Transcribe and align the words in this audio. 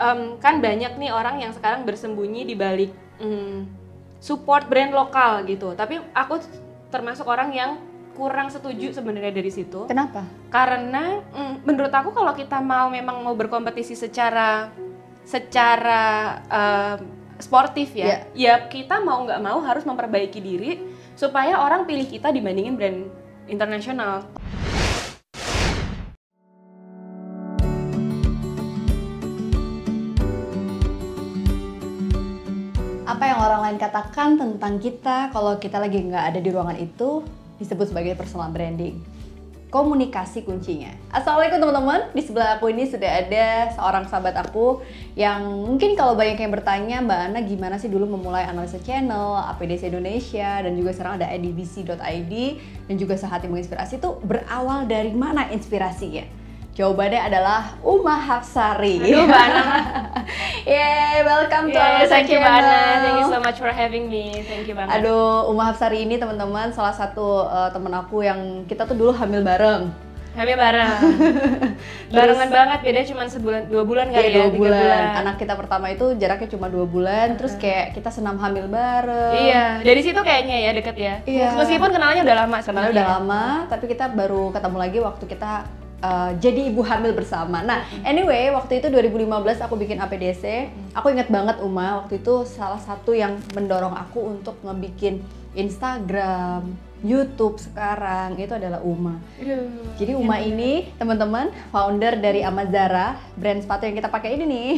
em, 0.00 0.40
kan 0.40 0.58
banyak 0.64 0.96
nih 0.96 1.12
orang 1.12 1.44
yang 1.44 1.52
sekarang 1.52 1.84
bersembunyi 1.84 2.48
di 2.48 2.56
balik 2.56 2.90
mm, 3.20 3.68
support 4.18 4.66
brand 4.66 4.96
lokal 4.96 5.44
gitu. 5.44 5.76
Tapi 5.76 6.00
aku 6.16 6.40
termasuk 6.88 7.28
orang 7.28 7.52
yang 7.52 7.70
kurang 8.16 8.50
setuju 8.50 8.90
sebenarnya 8.96 9.30
dari 9.30 9.52
situ. 9.52 9.86
Kenapa? 9.86 10.24
Karena 10.48 11.20
mm, 11.20 11.68
menurut 11.68 11.92
aku 11.92 12.10
kalau 12.16 12.32
kita 12.32 12.58
mau 12.58 12.88
memang 12.88 13.20
mau 13.20 13.36
berkompetisi 13.36 13.92
secara 13.92 14.72
secara 15.22 16.02
em, 16.48 17.20
sportif 17.40 17.96
ya, 17.96 18.28
ya 18.36 18.54
kita 18.68 19.00
mau 19.00 19.24
nggak 19.24 19.40
mau 19.40 19.60
harus 19.64 19.84
memperbaiki 19.88 20.40
diri 20.40 20.72
supaya 21.16 21.60
orang 21.60 21.88
pilih 21.88 22.08
kita 22.08 22.32
dibandingin 22.32 22.76
brand 22.76 23.00
internasional. 23.48 24.24
Yang 33.40 33.56
orang 33.56 33.72
lain 33.72 33.78
katakan 33.80 34.36
tentang 34.36 34.76
kita 34.76 35.32
kalau 35.32 35.56
kita 35.56 35.80
lagi 35.80 35.96
nggak 35.96 36.24
ada 36.28 36.44
di 36.44 36.52
ruangan 36.52 36.76
itu 36.76 37.24
disebut 37.56 37.88
sebagai 37.88 38.12
personal 38.12 38.52
branding. 38.52 39.00
Komunikasi 39.72 40.44
kuncinya. 40.44 40.92
Assalamualaikum 41.08 41.56
teman-teman. 41.56 42.12
Di 42.12 42.20
sebelah 42.20 42.60
aku 42.60 42.68
ini 42.68 42.84
sudah 42.84 43.08
ada 43.08 43.72
seorang 43.72 44.04
sahabat 44.12 44.36
aku 44.44 44.84
yang 45.16 45.40
mungkin 45.40 45.96
kalau 45.96 46.20
banyak 46.20 46.36
yang 46.36 46.52
bertanya 46.52 47.00
Mbak 47.00 47.20
Ana 47.32 47.40
gimana 47.40 47.80
sih 47.80 47.88
dulu 47.88 48.12
memulai 48.12 48.44
analisa 48.44 48.76
channel, 48.76 49.40
APDC 49.56 49.88
Indonesia 49.88 50.60
dan 50.60 50.76
juga 50.76 50.92
sekarang 50.92 51.24
ada 51.24 51.32
edbc.id 51.32 52.34
dan 52.92 52.94
juga 53.00 53.16
sehati 53.16 53.48
menginspirasi 53.48 54.04
itu 54.04 54.20
berawal 54.20 54.84
dari 54.84 55.16
mana 55.16 55.48
inspirasinya? 55.48 56.39
Jawabannya 56.80 57.20
adalah 57.28 57.76
Uma 57.84 58.16
Hafsari. 58.16 59.04
Aduh, 59.04 59.28
Mbak. 59.28 59.48
Yeay, 60.72 61.20
welcome 61.28 61.68
to 61.68 61.76
Yeah, 61.76 62.00
our 62.00 62.08
thank 62.08 62.32
you 62.32 62.40
channel. 62.40 62.56
Mbak 62.56 62.64
Ana. 62.64 62.80
Thank 63.04 63.18
you 63.20 63.28
so 63.28 63.38
much 63.44 63.58
for 63.60 63.68
having 63.68 64.08
me. 64.08 64.40
Thank 64.48 64.64
you 64.64 64.72
banget. 64.72 65.04
Aduh, 65.04 65.52
Uma 65.52 65.68
Hafsari 65.68 66.08
ini 66.08 66.16
teman-teman 66.16 66.72
salah 66.72 66.96
satu 66.96 67.44
uh, 67.44 67.68
temen 67.68 67.92
aku 67.92 68.24
yang 68.24 68.64
kita 68.64 68.88
tuh 68.88 68.96
dulu 68.96 69.12
hamil 69.12 69.44
bareng. 69.44 69.92
Kami 70.32 70.56
bareng. 70.56 70.98
Barengan 72.16 72.48
banget, 72.48 72.78
beda 72.80 73.00
cuma 73.12 73.22
sebulan, 73.28 73.68
dua 73.68 73.82
bulan 73.84 74.08
kali 74.08 74.24
Iya, 74.24 74.30
ya, 74.30 74.36
dua 74.40 74.48
tiga 74.48 74.60
bulan. 74.64 75.02
Anak 75.20 75.36
kita 75.36 75.54
pertama 75.60 75.86
itu 75.92 76.06
jaraknya 76.16 76.48
cuma 76.48 76.66
dua 76.72 76.86
bulan, 76.88 77.36
terus 77.36 77.60
kayak 77.60 77.92
kita 77.92 78.08
senam 78.08 78.40
hamil 78.40 78.72
bareng. 78.72 79.36
Iya, 79.36 79.84
dari 79.84 80.00
situ 80.00 80.16
kayaknya 80.16 80.56
ya 80.64 80.70
deket 80.72 80.96
ya. 80.96 81.14
Iya. 81.28 81.60
Meskipun 81.60 81.92
kenalnya 81.92 82.24
udah 82.24 82.36
lama 82.46 82.56
sebenarnya. 82.64 82.94
udah 82.94 83.06
lama, 83.20 83.44
tapi 83.68 83.84
kita 83.84 84.08
baru 84.16 84.48
ketemu 84.54 84.76
lagi 84.80 84.98
waktu 85.02 85.24
kita 85.28 85.52
uh, 86.02 86.32
jadi 86.36 86.72
ibu 86.72 86.80
hamil 86.82 87.12
bersama. 87.12 87.62
Nah, 87.62 87.84
anyway, 88.02 88.50
waktu 88.50 88.80
itu 88.80 88.88
2015 88.88 89.64
aku 89.64 89.74
bikin 89.76 90.00
APDC. 90.00 90.44
Aku 90.96 91.12
ingat 91.12 91.28
banget 91.30 91.62
Uma, 91.62 92.02
waktu 92.04 92.18
itu 92.18 92.44
salah 92.44 92.80
satu 92.80 93.14
yang 93.14 93.38
mendorong 93.54 93.94
aku 93.94 94.20
untuk 94.36 94.58
ngebikin 94.66 95.22
Instagram, 95.54 96.62
YouTube 97.00 97.56
sekarang 97.56 98.36
itu 98.36 98.52
adalah 98.52 98.84
Uma. 98.84 99.16
Aduh. 99.40 99.96
Jadi 99.96 100.12
Uma 100.12 100.36
ini 100.38 100.92
teman-teman 101.00 101.48
founder 101.72 102.20
dari 102.20 102.44
Amazara, 102.44 103.16
brand 103.34 103.64
sepatu 103.64 103.88
yang 103.88 103.96
kita 103.96 104.12
pakai 104.12 104.36
ini 104.36 104.44
nih. 104.44 104.70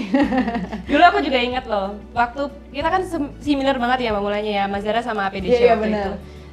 Dulu 0.91 1.03
aku 1.03 1.19
juga 1.21 1.39
ingat 1.43 1.65
loh, 1.67 1.99
waktu 2.15 2.43
kita 2.71 2.89
kan 2.89 3.03
similar 3.43 3.77
banget 3.77 4.07
ya 4.07 4.15
mulanya 4.15 4.53
ya, 4.63 4.65
Mas 4.71 4.87
Zara 4.87 5.03
sama 5.03 5.27
APDC 5.29 5.51
Iya, 5.51 5.59
iya, 5.59 5.73
waktu 5.75 5.87
benar. 5.91 6.07
itu. 6.07 6.13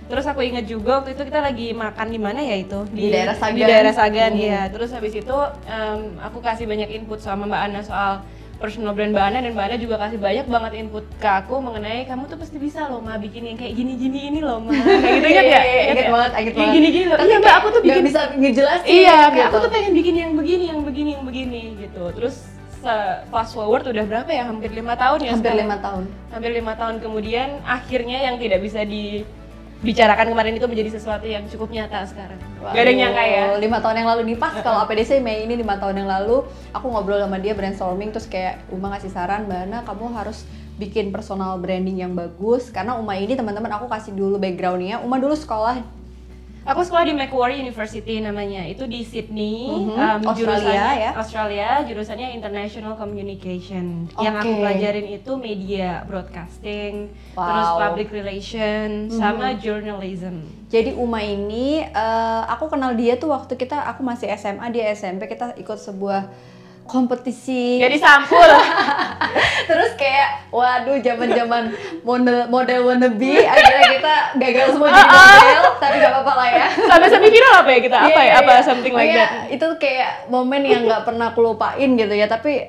Terus 0.09 0.25
aku 0.25 0.41
ingat 0.41 0.65
juga 0.65 0.99
waktu 0.99 1.13
itu 1.13 1.21
kita 1.21 1.39
lagi 1.39 1.69
makan 1.71 2.07
di 2.09 2.17
mana 2.17 2.41
ya 2.41 2.57
itu 2.57 2.81
Di 2.89 3.07
daerah 3.07 3.35
Sagan. 3.35 3.53
Di 3.53 3.63
daerah 3.63 3.93
Sagan, 3.93 4.31
Hmm. 4.31 4.41
iya. 4.41 4.61
Terus 4.67 4.89
habis 4.89 5.13
itu 5.13 5.37
em, 5.63 6.17
aku 6.19 6.41
kasih 6.41 6.65
banyak 6.65 6.89
input 6.91 7.19
sama 7.19 7.45
Mbak 7.45 7.61
Ana 7.63 7.79
soal 7.79 8.13
personal 8.57 8.91
brand 8.91 9.13
Mbak 9.13 9.23
Ana 9.23 9.37
dan 9.39 9.53
Mbak 9.53 9.65
Ana 9.65 9.77
juga 9.77 9.95
kasih 9.97 10.17
banyak 10.17 10.45
banget 10.45 10.71
input 10.75 11.05
ke 11.15 11.29
aku 11.29 11.55
mengenai 11.59 12.03
kamu 12.03 12.25
tuh 12.25 12.35
pasti 12.35 12.57
bisa 12.57 12.89
loh 12.89 12.99
Ma 12.99 13.15
bikin 13.15 13.45
yang 13.45 13.55
kayak 13.55 13.71
gini-gini 13.71 14.19
ini 14.27 14.39
loh 14.41 14.59
Ma. 14.59 14.73
Kayak 14.75 15.13
gitu 15.15 15.29
ya? 15.29 15.41
Iya, 15.45 15.61
Ingat 15.85 15.95
ya? 15.95 16.09
banget, 16.09 16.31
ingat 16.31 16.35
Kayak 16.35 16.57
banget. 16.57 16.73
gini-gini 16.73 17.05
loh. 17.05 17.17
Iya 17.21 17.35
Mbak, 17.37 17.53
aku 17.55 17.67
tuh 17.69 17.81
bikin 17.81 18.03
bisa 18.03 18.21
ngejelasin. 18.33 18.87
Iya, 18.89 19.15
kayak 19.15 19.31
gitu. 19.31 19.45
aku 19.47 19.57
tuh 19.61 19.69
pengen 19.71 19.91
bikin 19.93 20.15
yang 20.17 20.31
begini, 20.33 20.63
yang 20.67 20.81
begini, 20.81 21.09
yang 21.13 21.23
begini 21.23 21.61
gitu. 21.79 22.03
Terus 22.11 22.35
fast 23.29 23.51
forward 23.53 23.85
udah 23.85 24.03
berapa 24.03 24.29
ya? 24.29 24.43
Hampir 24.43 24.71
lima 24.71 24.95
tahun 24.95 25.19
ya 25.21 25.31
hampir 25.31 25.53
lima 25.53 25.77
tahun. 25.77 26.03
Hampir 26.29 26.51
lima 26.51 26.73
tahun 26.73 26.95
kemudian, 26.99 27.47
akhirnya 27.63 28.17
yang 28.23 28.35
tidak 28.35 28.59
bisa 28.59 28.81
dibicarakan 29.79 30.35
kemarin 30.35 30.59
itu 30.59 30.67
menjadi 30.67 30.99
sesuatu 30.99 31.23
yang 31.23 31.47
cukup 31.47 31.71
nyata 31.71 32.03
sekarang. 32.03 32.39
Gak 32.59 32.75
ada 32.75 32.89
yang 32.91 32.99
nyangka 33.07 33.23
ya. 33.23 33.45
Lima 33.55 33.77
tahun 33.79 33.95
yang 34.03 34.09
lalu 34.11 34.21
nih 34.33 34.37
pas 34.37 34.53
kalau 34.59 34.83
APDC 34.83 35.23
Mei 35.23 35.47
ini 35.47 35.55
lima 35.55 35.79
tahun 35.79 36.03
yang 36.03 36.09
lalu 36.11 36.43
aku 36.75 36.85
ngobrol 36.91 37.23
sama 37.23 37.39
dia 37.39 37.55
brainstorming 37.55 38.11
terus 38.11 38.27
kayak 38.27 38.59
Uma 38.67 38.91
ngasih 38.91 39.11
saran 39.11 39.47
Mbak 39.47 39.59
Ana 39.71 39.79
kamu 39.87 40.05
harus 40.11 40.43
bikin 40.75 41.11
personal 41.11 41.59
branding 41.59 41.99
yang 41.99 42.11
bagus 42.11 42.71
karena 42.71 42.99
Uma 42.99 43.15
ini 43.15 43.39
teman-teman 43.39 43.71
aku 43.71 43.87
kasih 43.87 44.11
dulu 44.11 44.35
backgroundnya 44.35 44.99
Uma 44.99 45.15
dulu 45.19 45.35
sekolah 45.35 45.98
Aku 46.59 46.83
sekolah 46.83 47.07
di 47.07 47.15
Macquarie 47.15 47.63
University 47.63 48.19
namanya, 48.19 48.61
itu 48.61 48.83
di 48.83 48.99
Sydney, 49.01 49.63
Mhm, 49.63 49.89
um, 49.89 50.19
Australia 50.27 50.35
jurusannya 50.35 50.91
ya? 50.99 51.11
Australia, 51.15 51.69
jurusannya 51.87 52.27
International 52.35 52.93
Communication. 52.93 54.11
Yang 54.19 54.35
aku 54.37 54.51
pelajarin 54.59 55.07
itu 55.09 55.31
media 55.33 56.03
broadcasting, 56.03 57.09
Wow. 57.33 57.47
terus 57.47 57.69
public 57.79 58.07
relation, 58.11 59.07
sama 59.07 59.55
journalism. 59.55 60.45
Jadi 60.67 60.93
Uma 60.93 61.23
ini 61.23 61.81
eh, 61.81 62.43
aku 62.45 62.67
kenal 62.67 62.93
dia 62.93 63.15
tuh 63.15 63.31
waktu 63.31 63.55
kita 63.55 63.89
aku 63.89 64.03
masih 64.03 64.27
SMA 64.29 64.67
dia 64.69 64.91
SMP 64.91 65.25
kita 65.25 65.55
ikut 65.55 65.79
sebuah 65.79 66.27
kompetisi 66.89 67.77
Jadi 67.77 67.95
sampul. 67.95 68.41
terus 69.69 69.93
kayak 69.93 70.49
waduh 70.49 70.97
zaman-zaman 70.97 71.69
model 72.01 72.49
model 72.49 72.79
wannabe 72.83 73.45
akhirnya 73.45 73.87
kita 73.93 74.15
gagal 74.35 74.67
semua 74.73 74.89
jadi 74.89 75.05
model 75.13 75.61
tapi 75.77 75.95
gak 75.95 76.11
apa-apa 76.11 76.33
lah 76.33 76.47
ya 76.49 76.67
Sampai 76.81 77.07
semifinal 77.07 77.53
apa 77.55 77.69
ya 77.69 77.79
kita? 77.79 77.97
Apa 77.99 78.09
Iya, 78.09 78.23
ya? 78.25 78.33
Apa 78.41 78.51
iya. 78.51 78.61
something 78.65 78.93
like 78.93 79.13
that? 79.13 79.29
itu 79.47 79.67
kayak 79.77 80.09
momen 80.27 80.61
yang 80.63 80.81
nggak 80.83 81.05
pernah 81.05 81.29
aku 81.29 81.45
lupain 81.45 81.89
gitu 81.93 82.11
ya 82.11 82.25
tapi 82.25 82.65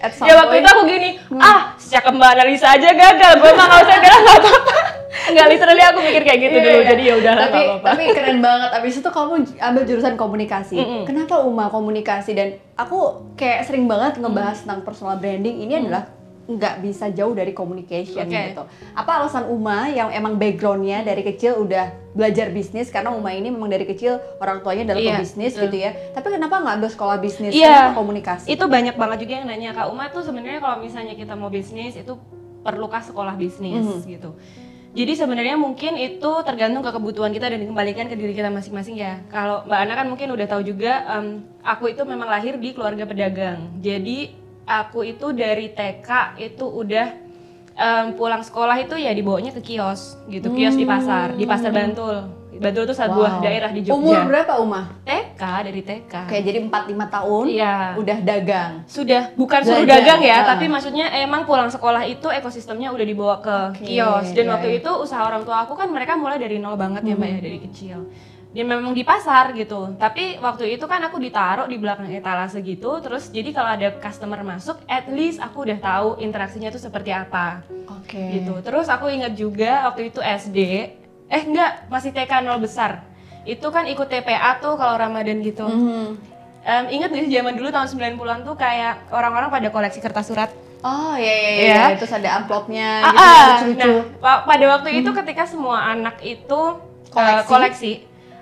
at 0.00 0.10
some 0.10 0.24
Ya 0.24 0.34
waktu 0.34 0.50
point- 0.50 0.62
itu 0.62 0.68
aku 0.68 0.82
gini, 0.84 1.08
ah 1.36 1.60
secakep 1.74 2.12
Mbak 2.12 2.30
Analisa 2.30 2.66
aja 2.70 2.88
gagal, 2.90 3.32
gue 3.36 3.50
mah 3.50 3.66
nggak 3.66 3.82
usah 3.82 3.96
bilang 3.98 4.22
nggak 4.22 4.38
apa-apa. 4.38 4.74
Nggak 5.10 5.46
literally 5.48 5.82
aku 5.84 5.98
mikir 6.00 6.22
kayak 6.22 6.38
gitu 6.40 6.54
Iya, 6.54 6.64
dulu, 6.64 6.78
iya. 6.80 6.88
jadi 6.88 7.02
ya 7.02 7.14
udah 7.16 7.32
tapi 7.34 7.50
nggak 7.50 7.66
apa-apa. 7.68 7.86
tapi 7.88 8.02
keren 8.10 8.38
banget 8.40 8.70
abis 8.72 8.94
itu 8.96 9.10
kamu 9.10 9.32
ambil 9.58 9.82
jurusan 9.84 10.14
komunikasi 10.16 10.76
Mm-mm. 10.76 11.02
kenapa 11.04 11.34
Uma 11.40 11.66
komunikasi 11.66 12.30
dan 12.32 12.48
aku 12.74 12.98
kayak 13.34 13.62
sering 13.62 13.84
banget 13.84 14.16
ngebahas 14.16 14.54
Mm. 14.54 14.62
tentang 14.64 14.80
personal 14.82 15.16
branding 15.16 15.60
ini 15.60 15.72
adalah 15.76 16.06
nggak 16.50 16.82
bisa 16.82 17.06
jauh 17.08 17.30
dari 17.30 17.50
communication 17.50 18.26
Oke. 18.26 18.50
gitu 18.50 18.62
apa 18.92 19.10
alasan 19.16 19.46
Uma 19.46 19.86
yang 19.86 20.10
emang 20.10 20.34
backgroundnya 20.34 21.00
dari 21.00 21.22
kecil 21.22 21.62
udah 21.62 21.90
belajar 22.10 22.50
bisnis 22.50 22.88
karena 22.88 23.10
Uma 23.10 23.30
ini 23.30 23.48
memang 23.48 23.68
dari 23.68 23.86
kecil 23.86 24.18
orang 24.38 24.60
tuanya 24.60 24.90
adalah 24.90 25.00
Iya, 25.00 25.10
pebisnis 25.14 25.54
gitu 25.54 25.76
ya 25.76 25.90
tapi 26.10 26.26
kenapa 26.28 26.58
nggak 26.58 26.74
ambil 26.82 26.90
sekolah 26.90 27.16
bisnis 27.18 27.52
Iya. 27.52 27.70
kenapa 27.88 27.98
komunikasi 27.98 28.46
Itu 28.50 28.64
banyak 28.66 28.94
banget 28.94 29.18
juga 29.22 29.32
yang 29.38 29.46
nanya 29.46 29.70
Kak 29.72 29.86
Uma 29.88 30.10
tuh 30.10 30.22
sebenarnya 30.22 30.58
kalau 30.58 30.82
misalnya 30.82 31.14
kita 31.14 31.38
mau 31.38 31.48
bisnis 31.48 31.94
itu 31.94 32.18
perlukah 32.60 33.00
sekolah 33.00 33.34
bisnis 33.34 33.80
Mhm. 33.80 34.04
gitu. 34.04 34.30
Jadi 34.90 35.14
sebenarnya 35.14 35.54
mungkin 35.54 35.94
itu 35.94 36.30
tergantung 36.42 36.82
ke 36.82 36.90
kebutuhan 36.90 37.30
kita 37.30 37.46
dan 37.46 37.62
dikembalikan 37.62 38.10
ke 38.10 38.18
diri 38.18 38.34
kita 38.34 38.50
masing-masing 38.50 38.98
ya. 38.98 39.22
Kalau 39.30 39.62
Mbak 39.62 39.78
Ana 39.78 39.94
kan 39.94 40.06
mungkin 40.10 40.34
udah 40.34 40.50
tahu 40.50 40.66
juga, 40.66 41.06
em, 41.14 41.46
aku 41.62 41.94
itu 41.94 42.02
memang 42.02 42.26
lahir 42.26 42.58
di 42.58 42.74
keluarga 42.74 43.06
pedagang. 43.06 43.70
Jadi 43.78 44.34
aku 44.70 45.02
itu 45.04 45.32
dari 45.32 45.70
TK 45.70 46.08
itu 46.38 46.62
udah 46.64 47.06
em, 47.72 48.06
pulang 48.12 48.40
sekolah 48.40 48.76
itu 48.78 48.94
ya 48.94 49.10
dibawanya 49.10 49.50
ke 49.52 49.62
kios 49.64 50.14
gitu, 50.26 50.50
kios 50.50 50.74
di 50.74 50.84
pasar, 50.84 51.34
di 51.34 51.44
pasar 51.44 51.70
Bantul. 51.70 52.18
Bantul 52.52 52.84
itu 52.84 52.92
satu 52.92 53.16
buah 53.16 53.34
Wow. 53.34 53.42
daerah 53.42 53.70
di 53.70 53.80
umur 53.88 54.12
Jogja. 54.12 54.28
berapa 54.28 54.52
Uma 54.58 54.82
TK 55.00 55.42
dari 55.64 55.80
TK. 55.80 56.12
kayak 56.28 56.42
jadi 56.44 56.58
4-5 56.60 57.08
tahun 57.08 57.44
Iya. 57.48 57.76
udah 57.96 58.18
dagang 58.20 58.72
sudah 58.84 59.22
bukan 59.32 59.60
suruh 59.64 59.88
dagang 59.88 60.20
ya, 60.20 60.36
ah. 60.36 60.46
tapi 60.46 60.68
maksudnya 60.68 61.08
emang 61.16 61.42
pulang 61.42 61.66
sekolah 61.66 62.04
itu 62.04 62.28
ekosistemnya 62.28 62.92
udah 62.92 63.06
dibawa 63.06 63.40
ke 63.40 63.56
Oke, 63.72 63.88
kios. 63.88 64.28
Dan 64.30 64.44
iya, 64.44 64.52
waktu 64.52 64.68
iya. 64.70 64.78
itu 64.78 64.90
usaha 64.92 65.24
orang 65.24 65.40
tua 65.40 65.64
aku 65.64 65.72
kan 65.72 65.88
mereka 65.88 66.14
mulai 66.14 66.36
dari 66.36 66.60
nol 66.60 66.76
banget 66.76 67.00
ya 67.02 67.16
mbak 67.16 67.24
Hmm. 67.24 67.34
ya 67.34 67.40
dari 67.40 67.58
kecil. 67.62 67.98
Dia 68.50 68.66
memang 68.66 68.90
di 68.90 69.02
pasar 69.02 69.54
gitu. 69.54 69.94
Tapi 69.94 70.36
waktu 70.36 70.74
itu 70.74 70.82
kan 70.84 70.98
aku 71.00 71.16
ditaruh 71.16 71.64
di 71.64 71.78
belakang 71.78 72.10
etalase 72.10 72.58
gitu. 72.60 72.98
Terus 72.98 73.30
jadi 73.30 73.54
kalau 73.54 73.70
ada 73.70 73.94
customer 73.94 74.42
masuk, 74.42 74.82
at 74.86 75.06
least 75.06 75.38
aku 75.38 75.62
udah 75.62 75.78
tahu 75.78 76.08
interaksinya 76.18 76.66
tuh 76.68 76.82
seperti 76.82 77.10
apa 77.10 77.62
oke 77.86 78.18
gitu. 78.34 78.58
Terus 78.60 78.86
aku 78.86 79.06
ingat 79.06 79.32
juga 79.34 79.86
waktu 79.86 80.10
itu 80.10 80.18
SD, 80.18 80.58
eh 81.26 81.42
enggak 81.42 81.86
masih 81.86 82.10
TK 82.10 82.42
nol 82.42 82.58
besar. 82.58 83.06
Itu 83.42 83.70
kan 83.70 83.86
ikut 83.86 84.04
TPA 84.04 84.58
tuh 84.58 84.74
kalau 84.74 84.98
Ramadan 84.98 85.38
gitu. 85.40 85.64
Mhm. 85.64 86.06
Em, 86.60 86.84
ingat 86.92 87.08
gak 87.08 87.24
sih 87.24 87.32
zaman 87.32 87.54
dulu 87.54 87.72
tahun 87.72 87.88
90-an 87.88 88.44
tuh 88.44 88.52
kayak 88.52 89.08
orang-orang 89.08 89.48
pada 89.48 89.68
koleksi 89.70 89.96
kertas 89.96 90.26
surat. 90.26 90.50
Oh 90.80 91.12
iya 91.14 91.34
iya 91.36 91.50
iya, 91.54 91.64
Iya. 91.88 91.96
terus 91.96 92.08
ada 92.10 92.36
amplopnya 92.36 93.00
Ah, 93.00 93.08
gitu 93.08 93.16
ah. 93.16 93.44
lucu-lucu. 93.46 93.92
Nah, 94.18 94.38
pada 94.42 94.64
waktu 94.70 94.88
itu 94.96 95.10
ketika 95.14 95.44
semua 95.44 95.76
anak 95.86 96.20
itu 96.20 96.60
Koleksi. 97.08 97.48
koleksi, 97.48 97.92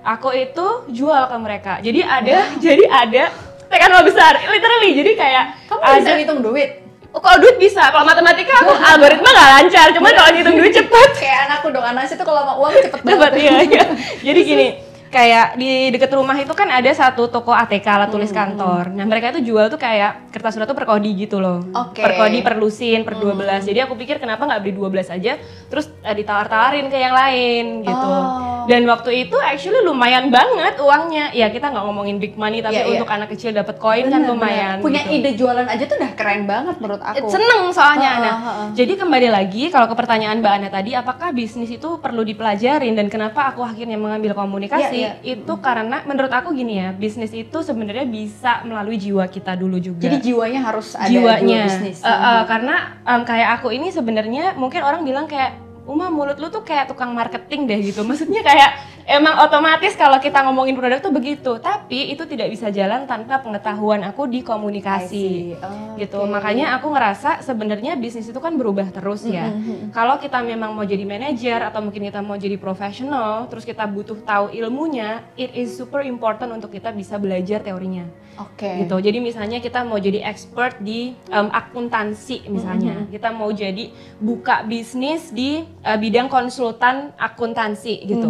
aku 0.04 0.28
itu 0.34 0.66
jual 0.92 1.22
ke 1.28 1.36
mereka. 1.38 1.72
Jadi 1.82 2.00
ada, 2.02 2.38
jadi 2.64 2.84
ada 2.86 3.24
tekan 3.68 3.92
besar, 4.04 4.38
literally. 4.48 4.90
Jadi 4.96 5.10
kayak 5.14 5.44
Kamu 5.68 5.80
ada 5.80 5.98
bisa 6.00 6.10
ngitung 6.16 6.40
duit? 6.40 6.70
Oh, 7.08 7.20
kalau 7.24 7.40
duit 7.40 7.56
bisa, 7.56 7.88
kalau 7.88 8.04
matematika 8.04 8.52
aku 8.60 8.72
algoritma 8.92 9.28
nggak 9.32 9.50
lancar, 9.60 9.86
cuman 9.96 10.12
kalau 10.12 10.30
ngitung 10.36 10.56
duit 10.60 10.72
cepet. 10.78 11.10
Kayak 11.16 11.38
anakku 11.48 11.68
dong, 11.72 11.84
anak 11.84 12.04
itu 12.04 12.24
kalau 12.24 12.40
sama 12.44 12.54
uang 12.60 12.72
cepet 12.84 13.00
banget. 13.00 13.32
iya, 13.40 13.56
iya. 13.64 13.84
Jadi 14.20 14.40
gini, 14.44 14.66
kayak 15.08 15.56
di 15.56 15.88
deket 15.88 16.12
rumah 16.12 16.36
itu 16.36 16.52
kan 16.52 16.68
ada 16.68 16.88
satu 16.92 17.32
toko 17.32 17.50
ATK 17.50 17.86
alat 17.88 18.10
tulis 18.12 18.28
kantor. 18.28 18.92
Nah 18.92 19.04
mereka 19.08 19.32
itu 19.32 19.52
jual 19.52 19.72
tuh 19.72 19.80
kayak 19.80 20.28
kertas 20.32 20.54
surat 20.54 20.68
tuh 20.68 20.76
per 20.76 20.84
kodi 20.84 21.16
gitu 21.16 21.40
loh. 21.40 21.64
Oke. 21.72 22.04
Per 22.04 22.12
kodi, 22.14 22.44
per 22.44 22.60
lusin, 22.60 23.02
per 23.02 23.16
12. 23.16 23.64
Jadi 23.64 23.78
aku 23.80 23.96
pikir 23.96 24.20
kenapa 24.20 24.44
nggak 24.44 24.60
beli 24.60 24.72
12 24.76 25.08
aja, 25.16 25.40
terus 25.72 25.88
eh, 26.04 26.14
ditawar-tawarin 26.14 26.92
ke 26.92 26.98
yang 27.00 27.16
lain 27.16 27.64
gitu. 27.82 28.08
Oh. 28.12 28.68
Dan 28.68 28.84
waktu 28.84 29.24
itu 29.24 29.36
actually 29.40 29.80
lumayan 29.80 30.28
banget 30.28 30.76
uangnya. 30.76 31.32
Ya 31.32 31.48
kita 31.48 31.72
nggak 31.72 31.84
ngomongin 31.88 32.20
big 32.20 32.36
money, 32.36 32.60
tapi 32.60 32.76
Iya, 32.76 32.84
iya. 32.84 32.94
untuk 33.00 33.08
anak 33.08 33.28
kecil 33.32 33.56
dapat 33.56 33.80
koin 33.80 34.12
kan 34.12 34.20
lumayan. 34.28 34.78
bener. 34.78 34.84
Punya 34.84 35.02
gitu. 35.08 35.16
ide 35.24 35.30
jualan 35.40 35.64
aja 35.64 35.84
tuh 35.88 35.96
udah 35.96 36.12
keren 36.12 36.44
banget 36.44 36.76
menurut 36.76 37.00
aku. 37.00 37.32
Seneng 37.32 37.72
soalnya. 37.72 38.12
Heeh, 38.12 38.24
nah, 38.28 38.36
heeh. 38.44 38.68
jadi 38.76 38.92
kembali 39.00 39.28
lagi 39.32 39.62
kalau 39.72 39.88
ke 39.88 39.96
pertanyaan 39.96 40.44
Mbak 40.44 40.52
Ana 40.52 40.68
tadi, 40.68 40.92
apakah 40.92 41.32
bisnis 41.32 41.72
itu 41.72 41.96
perlu 41.96 42.20
dipelajarin 42.28 42.92
dan 42.92 43.08
kenapa 43.08 43.48
aku 43.48 43.64
akhirnya 43.64 43.96
mengambil 43.96 44.36
komunikasi? 44.36 44.97
Iya, 44.98 45.12
iya. 45.22 45.34
Itu 45.38 45.54
karena 45.62 46.02
menurut 46.02 46.32
aku 46.32 46.50
gini 46.52 46.82
ya, 46.82 46.90
bisnis 46.90 47.30
itu 47.30 47.58
sebenarnya 47.62 48.04
bisa 48.04 48.66
melalui 48.66 48.98
jiwa 48.98 49.24
kita 49.30 49.54
dulu 49.54 49.78
juga. 49.78 50.02
Jadi 50.02 50.18
jiwanya 50.26 50.60
harus 50.66 50.98
ada 50.98 51.06
jiwanya, 51.06 51.40
jiwa 51.46 51.66
bisnis. 51.70 51.98
Eh, 52.02 52.10
eh, 52.10 52.42
karena 52.50 52.74
em, 53.06 53.22
kayak 53.22 53.48
aku 53.60 53.68
ini 53.70 53.88
sebenarnya 53.94 54.58
mungkin 54.58 54.82
orang 54.82 55.06
bilang 55.06 55.30
kayak 55.30 55.68
Uma 55.88 56.12
mulut 56.12 56.36
lu 56.36 56.52
tuh 56.52 56.60
kayak 56.68 56.92
tukang 56.92 57.16
marketing 57.16 57.64
deh 57.64 57.80
gitu. 57.80 58.04
Maksudnya 58.04 58.44
kayak 58.44 58.76
emang 59.08 59.40
otomatis 59.40 59.96
kalau 59.96 60.20
kita 60.20 60.44
ngomongin 60.44 60.76
produk 60.76 61.00
tuh 61.00 61.10
begitu. 61.10 61.56
Tapi 61.56 62.12
itu 62.12 62.28
tidak 62.28 62.52
bisa 62.52 62.68
jalan 62.68 63.08
tanpa 63.08 63.40
pengetahuan 63.40 64.04
aku 64.04 64.28
di 64.28 64.44
komunikasi. 64.44 65.56
Oh, 65.56 65.96
gitu. 65.96 66.20
oke. 66.20 66.28
Makanya 66.28 66.76
aku 66.76 66.92
ngerasa 66.92 67.40
sebenarnya 67.40 67.96
bisnis 67.96 68.28
itu 68.28 68.36
kan 68.38 68.54
berubah 68.60 68.92
terus 68.92 69.24
ya. 69.24 69.48
Mm-hmm. 69.48 69.96
Kalau 69.96 70.20
kita 70.20 70.44
memang 70.44 70.76
mau 70.76 70.84
jadi 70.84 71.08
manajer 71.08 71.64
atau 71.64 71.80
mungkin 71.80 72.04
kita 72.12 72.20
mau 72.20 72.36
jadi 72.36 72.60
profesional, 72.60 73.48
terus 73.48 73.64
kita 73.64 73.88
butuh 73.88 74.20
tahu 74.20 74.52
ilmunya, 74.52 75.24
it 75.40 75.56
is 75.56 75.72
super 75.72 76.04
important 76.04 76.52
untuk 76.52 76.68
kita 76.68 76.92
bisa 76.92 77.16
belajar 77.16 77.64
teorinya. 77.64 78.04
Oke. 78.38 78.84
Gitu. 78.84 78.94
Jadi 79.00 79.18
misalnya 79.18 79.58
kita 79.58 79.82
mau 79.82 79.98
jadi 79.98 80.22
expert 80.22 80.78
di 80.84 81.16
um, 81.32 81.48
akuntansi 81.48 82.46
misalnya. 82.52 83.02
Mm-hmm. 83.02 83.12
Kita 83.16 83.28
mau 83.32 83.48
jadi 83.50 83.90
buka 84.20 84.68
bisnis 84.68 85.32
di 85.32 85.64
uh, 85.82 85.96
bidang 85.96 86.28
konsultan 86.28 87.16
akuntansi 87.16 88.04
gitu. 88.04 88.28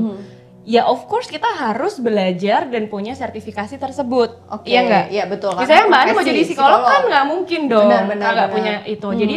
Ya 0.69 0.85
of 0.85 1.09
course 1.09 1.32
kita 1.32 1.49
harus 1.49 1.97
belajar 1.97 2.69
dan 2.69 2.93
punya 2.93 3.17
sertifikasi 3.17 3.81
tersebut. 3.81 4.37
Oke. 4.53 4.69
Iya 4.69 4.81
nggak? 4.85 5.05
Iya 5.09 5.25
betul. 5.25 5.56
Misalnya 5.56 5.88
Mbak 5.88 6.00
Ani 6.05 6.11
mau 6.12 6.25
jadi 6.29 6.41
psikolog, 6.44 6.81
kan 6.85 7.03
nggak 7.09 7.25
mungkin 7.25 7.61
dong 7.73 7.88
Benar, 7.88 8.05
benar, 8.05 8.25
kalau 8.29 8.37
nggak 8.37 8.53
punya 8.53 8.73
itu. 8.85 9.09
Hmm. 9.09 9.17
Jadi 9.17 9.37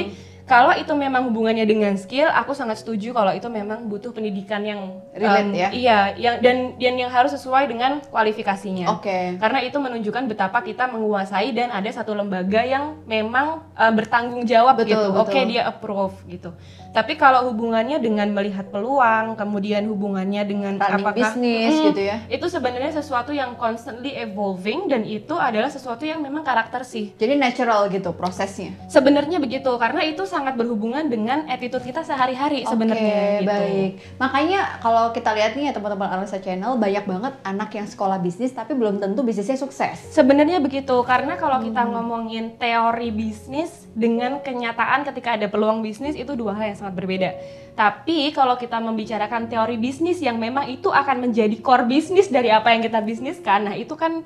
kalau 0.52 0.76
itu 0.76 0.92
memang 0.92 1.32
hubungannya 1.32 1.64
dengan 1.64 1.96
skill, 1.96 2.28
aku 2.28 2.52
sangat 2.52 2.84
setuju 2.84 3.16
kalau 3.16 3.32
itu 3.32 3.48
memang 3.48 3.88
butuh 3.88 4.12
pendidikan 4.12 4.60
yang 4.68 5.00
Relate 5.16 5.48
um, 5.48 5.56
ya? 5.56 5.70
Iya, 5.72 6.00
yang 6.20 6.36
dan 6.44 6.58
dan 6.76 6.94
yang 7.00 7.08
harus 7.08 7.32
sesuai 7.40 7.72
dengan 7.72 8.04
kualifikasinya. 8.12 8.92
Oke. 8.92 9.40
Karena 9.40 9.60
itu 9.64 9.80
menunjukkan 9.80 10.28
betapa 10.28 10.60
kita 10.60 10.92
menguasai 10.92 11.56
dan 11.56 11.72
ada 11.72 11.88
satu 11.88 12.12
lembaga 12.12 12.68
yang 12.68 13.00
memang 13.08 13.64
uh, 13.80 13.94
bertanggung 13.96 14.44
jawab 14.44 14.76
Betul, 14.84 14.92
gitu. 14.92 15.08
Oke, 15.16 15.40
dia 15.48 15.72
approve 15.72 16.20
gitu. 16.28 16.52
Tapi 16.92 17.16
kalau 17.16 17.48
hubungannya 17.48 18.04
dengan 18.04 18.28
melihat 18.36 18.68
peluang, 18.68 19.40
kemudian 19.40 19.88
hubungannya 19.88 20.44
dengan 20.44 20.76
apakah 20.76 21.16
bisnis 21.16 21.72
Hmm, 21.72 21.88
gitu 21.96 22.02
ya. 22.04 22.18
itu 22.28 22.46
sebenarnya 22.52 22.92
sesuatu 22.92 23.32
yang 23.32 23.56
constantly 23.56 24.12
evolving 24.20 24.92
dan 24.92 25.08
itu 25.08 25.32
adalah 25.40 25.72
sesuatu 25.72 26.04
yang 26.04 26.20
memang 26.20 26.44
karakter 26.44 26.84
sih. 26.84 27.16
Jadi 27.16 27.40
natural 27.40 27.88
gitu 27.88 28.12
prosesnya. 28.12 28.76
Sebenarnya 28.92 29.40
begitu 29.40 29.72
karena 29.80 30.04
itu 30.04 30.28
sangat 30.28 30.41
berhubungan 30.50 31.06
dengan 31.06 31.46
attitude 31.46 31.86
kita 31.86 32.02
sehari-hari 32.02 32.66
sebenarnya 32.66 33.14
Oke, 33.14 33.38
gitu. 33.46 33.50
baik. 33.54 33.92
Makanya 34.18 34.60
kalau 34.82 35.14
kita 35.14 35.30
lihat 35.38 35.54
nih 35.54 35.70
ya 35.70 35.74
teman-teman 35.78 36.10
Analisa 36.10 36.42
Channel 36.42 36.74
banyak 36.82 37.06
banget 37.06 37.34
anak 37.46 37.70
yang 37.78 37.86
sekolah 37.86 38.18
bisnis 38.18 38.50
tapi 38.50 38.74
belum 38.74 38.98
tentu 38.98 39.22
bisnisnya 39.22 39.62
sukses. 39.62 40.02
Sebenarnya 40.10 40.58
begitu 40.58 40.98
karena 41.06 41.38
kalau 41.38 41.62
kita 41.62 41.86
Hmm. 41.86 41.94
ngomongin 41.94 42.58
teori 42.58 43.14
bisnis 43.14 43.86
dengan 43.94 44.42
kenyataan 44.42 45.06
ketika 45.06 45.38
ada 45.38 45.46
peluang 45.46 45.86
bisnis 45.86 46.18
itu 46.18 46.34
dua 46.34 46.58
hal 46.58 46.74
yang 46.74 46.78
sangat 46.82 46.98
berbeda. 46.98 47.30
Tapi 47.78 48.34
kalau 48.34 48.58
kita 48.58 48.82
membicarakan 48.82 49.48
teori 49.48 49.78
bisnis 49.78 50.18
yang 50.20 50.42
memang 50.42 50.68
itu 50.68 50.90
akan 50.90 51.30
menjadi 51.30 51.56
core 51.62 51.86
bisnis 51.86 52.28
dari 52.28 52.50
apa 52.50 52.74
yang 52.74 52.82
kita 52.82 53.00
bisniskan, 53.00 53.70
nah 53.70 53.76
itu 53.78 53.94
kan 53.96 54.26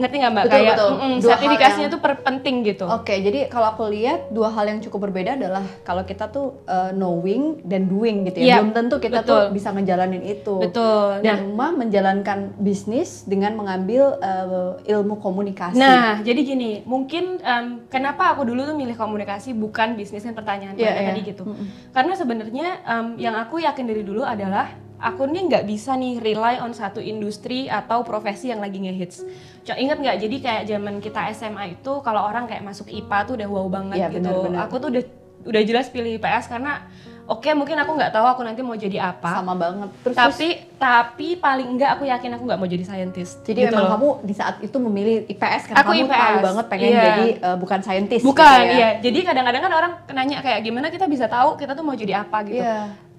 ngerti 0.00 0.16
nggak 0.16 0.32
mbak 0.32 0.44
Betul, 0.48 0.56
kayak 0.56 0.72
betul. 0.72 0.90
mm-mm, 0.90 1.12
Dua 1.14 1.30
sertifikasinya 1.30 1.80
yang- 1.84 1.94
tuh 1.94 2.00
per- 2.00 2.22
penting 2.24 2.56
gitu. 2.64 2.84
Oke, 2.88 3.14
jadi 3.20 3.38
kalau 3.46 3.66
aku 3.70 3.82
lihat 3.86 4.32
dua 4.32 4.48
hal 4.48 4.64
yang 4.66 4.80
cukup 4.80 5.06
berbeda 5.06 5.36
adalah 5.36 5.60
kalau 5.84 6.02
kita 6.02 6.26
tuh 6.26 6.64
uh, 6.64 6.90
knowing 6.90 7.60
dan 7.62 7.86
doing 7.86 8.24
gitu 8.24 8.40
ya. 8.40 8.44
Iya, 8.44 8.56
Belum 8.60 8.72
tentu 8.72 8.96
kita 8.96 9.20
betul. 9.20 9.28
tuh 9.28 9.42
bisa 9.52 9.68
ngejalanin 9.70 10.24
itu. 10.24 10.54
Betul. 10.58 11.20
Dan 11.20 11.52
Uma 11.52 11.70
menjalankan 11.70 12.56
bisnis 12.56 13.24
dengan 13.24 13.52
mengambil 13.54 14.16
uh, 14.18 14.80
ilmu 14.82 15.20
komunikasi. 15.20 15.76
Nah, 15.76 16.22
jadi 16.22 16.40
gini, 16.40 16.80
mungkin 16.82 17.36
em, 17.38 17.84
kenapa 17.86 18.32
aku 18.32 18.46
dulu 18.46 18.64
tuh 18.64 18.76
milih 18.76 18.94
komunikasi 18.94 19.52
bukan 19.52 19.94
bisnis 19.94 20.22
kan 20.22 20.32
pertanyaan 20.32 20.72
Mbak 20.72 20.80
iya. 20.80 21.10
tadi 21.12 21.20
gitu. 21.26 21.44
Karena 21.90 22.14
sebenarnya 22.14 22.68
em, 22.82 23.06
yang 23.18 23.34
aku 23.34 23.58
yakin 23.58 23.84
dari 23.84 24.00
dulu 24.00 24.22
adalah 24.22 24.70
aku 25.00 25.24
nih 25.24 25.48
nggak 25.48 25.64
bisa 25.64 25.96
nih 25.96 26.20
rely 26.20 26.60
on 26.60 26.70
satu 26.70 27.00
industri 27.00 27.66
atau 27.66 28.04
profesi 28.04 28.52
yang 28.52 28.60
lagi 28.60 28.78
ngehits. 28.78 29.24
Co- 29.62 29.76
Ingat 29.76 29.98
nggak? 29.98 30.16
Jadi 30.18 30.36
kayak 30.38 30.62
zaman 30.64 30.94
kita 30.98 31.20
SMA 31.30 31.64
itu 31.74 31.92
kalau 32.00 32.22
orang 32.22 32.44
kayak 32.44 32.62
masuk 32.62 32.88
IPA 32.88 33.18
tuh 33.22 33.34
udah 33.34 33.48
wow 33.48 33.66
banget 33.68 33.96
Iya, 33.96 34.08
gitu. 34.08 34.16
benar-benar. 34.22 34.60
Aku 34.64 34.74
tuh 34.76 34.88
udah 34.88 35.04
udah 35.42 35.62
jelas 35.62 35.86
pilih 35.86 36.12
IPS 36.14 36.46
karena 36.46 36.84
oke 37.26 37.48
mungkin 37.54 37.72
aku 37.74 37.94
nggak 37.94 38.10
tahu 38.10 38.26
aku 38.26 38.40
nanti 38.40 38.60
mau 38.60 38.74
jadi 38.74 38.98
apa. 39.06 39.30
sama 39.34 39.54
banget. 39.54 39.88
Terus, 40.02 40.12
Tapi 40.12 40.48
tapi 40.74 41.28
paling 41.36 41.76
nggak 41.76 41.90
aku 41.94 42.04
yakin 42.04 42.30
aku 42.34 42.44
nggak 42.44 42.56
mau 42.56 42.66
jadi 42.66 42.82
scientist. 42.82 43.40
jadi 43.40 43.64
gitu 43.64 43.72
memang 43.72 43.84
loh. 43.84 43.92
kamu 43.94 44.08
di 44.22 44.34
saat 44.34 44.56
itu 44.58 44.76
memilih 44.76 45.16
IPS 45.26 45.62
karena 45.66 45.78
Aku 45.78 45.90
kamu 45.90 46.02
tahu 46.02 46.10
IPS, 46.10 46.42
banget 46.42 46.64
pengen 46.66 46.88
iya. 46.90 47.02
jadi 47.02 47.26
uh, 47.42 47.56
bukan 47.56 47.80
saintis. 47.80 48.20
Bukan, 48.20 48.44
gitu 48.58 48.64
ya. 48.66 48.72
iya. 48.74 48.88
Jadi 48.98 49.18
kadang-kadang 49.22 49.62
kan 49.62 49.72
orang 49.74 49.92
nanya 50.10 50.38
kayak 50.40 50.60
gimana 50.60 50.86
kita 50.88 51.04
bisa 51.04 51.24
tahu 51.24 51.54
kita 51.54 51.72
tuh 51.72 51.82
mau 51.82 51.94
jadi 51.94 52.20
apa 52.20 52.36
gitu. 52.42 52.60
Iya. 52.60 53.09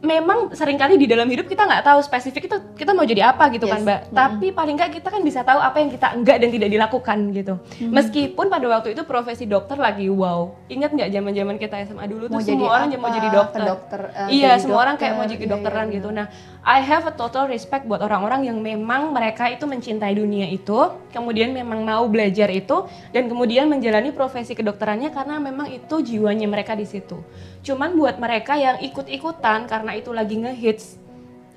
Memang 0.00 0.48
sering 0.56 0.80
kali 0.80 0.96
di 0.96 1.04
dalam 1.04 1.28
hidup 1.28 1.44
kita 1.44 1.68
nggak 1.68 1.84
tahu 1.84 2.00
spesifik 2.00 2.48
itu 2.48 2.56
kita 2.72 2.96
mau 2.96 3.04
jadi 3.04 3.36
apa 3.36 3.52
gitu 3.52 3.68
Yes. 3.68 3.72
kan, 3.76 3.80
Mbak. 3.84 4.00
Tapi 4.10 4.46
paling 4.48 4.74
nggak 4.74 4.90
kita 4.96 5.08
kan 5.12 5.20
bisa 5.20 5.44
tahu 5.44 5.60
apa 5.60 5.76
yang 5.76 5.92
kita 5.92 6.16
enggak 6.16 6.36
dan 6.40 6.48
tidak 6.48 6.68
dilakukan 6.72 7.18
gitu. 7.30 7.54
Meskipun 7.84 8.48
pada 8.48 8.64
waktu 8.66 8.96
itu 8.96 9.04
profesi 9.04 9.44
dokter 9.44 9.76
lagi 9.76 10.08
wow. 10.08 10.56
Ingat 10.66 10.96
nggak 10.96 11.10
zaman-zaman 11.12 11.56
kita 11.60 11.84
SMA 11.84 12.04
dulu 12.08 12.24
Mau 12.26 12.40
tuh 12.40 12.48
jadi 12.48 12.56
semua 12.56 12.70
orang 12.72 12.88
mau 12.90 13.06
apa? 13.06 13.08
jadi 13.12 13.28
Ke 13.28 13.36
dokter. 13.36 13.60
dokter, 13.62 14.00
eh, 14.08 14.26
iya, 14.32 14.50
jadi 14.50 14.62
semua 14.64 14.78
orang 14.80 14.96
kayak 14.96 15.14
mau 15.14 15.26
jadi 15.26 15.36
Iya, 15.38 15.52
dokteran 15.52 15.86
iya, 15.86 15.94
gitu. 16.00 16.08
Nah, 16.10 16.26
I 16.60 16.84
have 16.84 17.08
a 17.08 17.14
total 17.16 17.48
respect 17.48 17.88
buat 17.88 18.04
orang-orang 18.04 18.44
yang 18.52 18.60
memang 18.60 19.16
mereka 19.16 19.48
itu 19.48 19.64
mencintai 19.64 20.12
dunia 20.12 20.44
itu, 20.44 20.92
kemudian 21.08 21.56
memang 21.56 21.80
mau 21.88 22.04
belajar 22.04 22.52
itu, 22.52 22.84
dan 23.16 23.32
kemudian 23.32 23.64
menjalani 23.64 24.12
profesi 24.12 24.52
kedokterannya 24.52 25.08
karena 25.08 25.40
memang 25.40 25.72
itu 25.72 26.04
jiwanya 26.04 26.44
mereka 26.44 26.76
di 26.76 26.84
situ. 26.84 27.24
Cuman 27.64 27.96
buat 27.96 28.20
mereka 28.20 28.60
yang 28.60 28.76
ikut-ikutan 28.76 29.72
karena 29.72 29.96
itu 29.96 30.12
lagi 30.12 30.36
ngehits, 30.36 31.00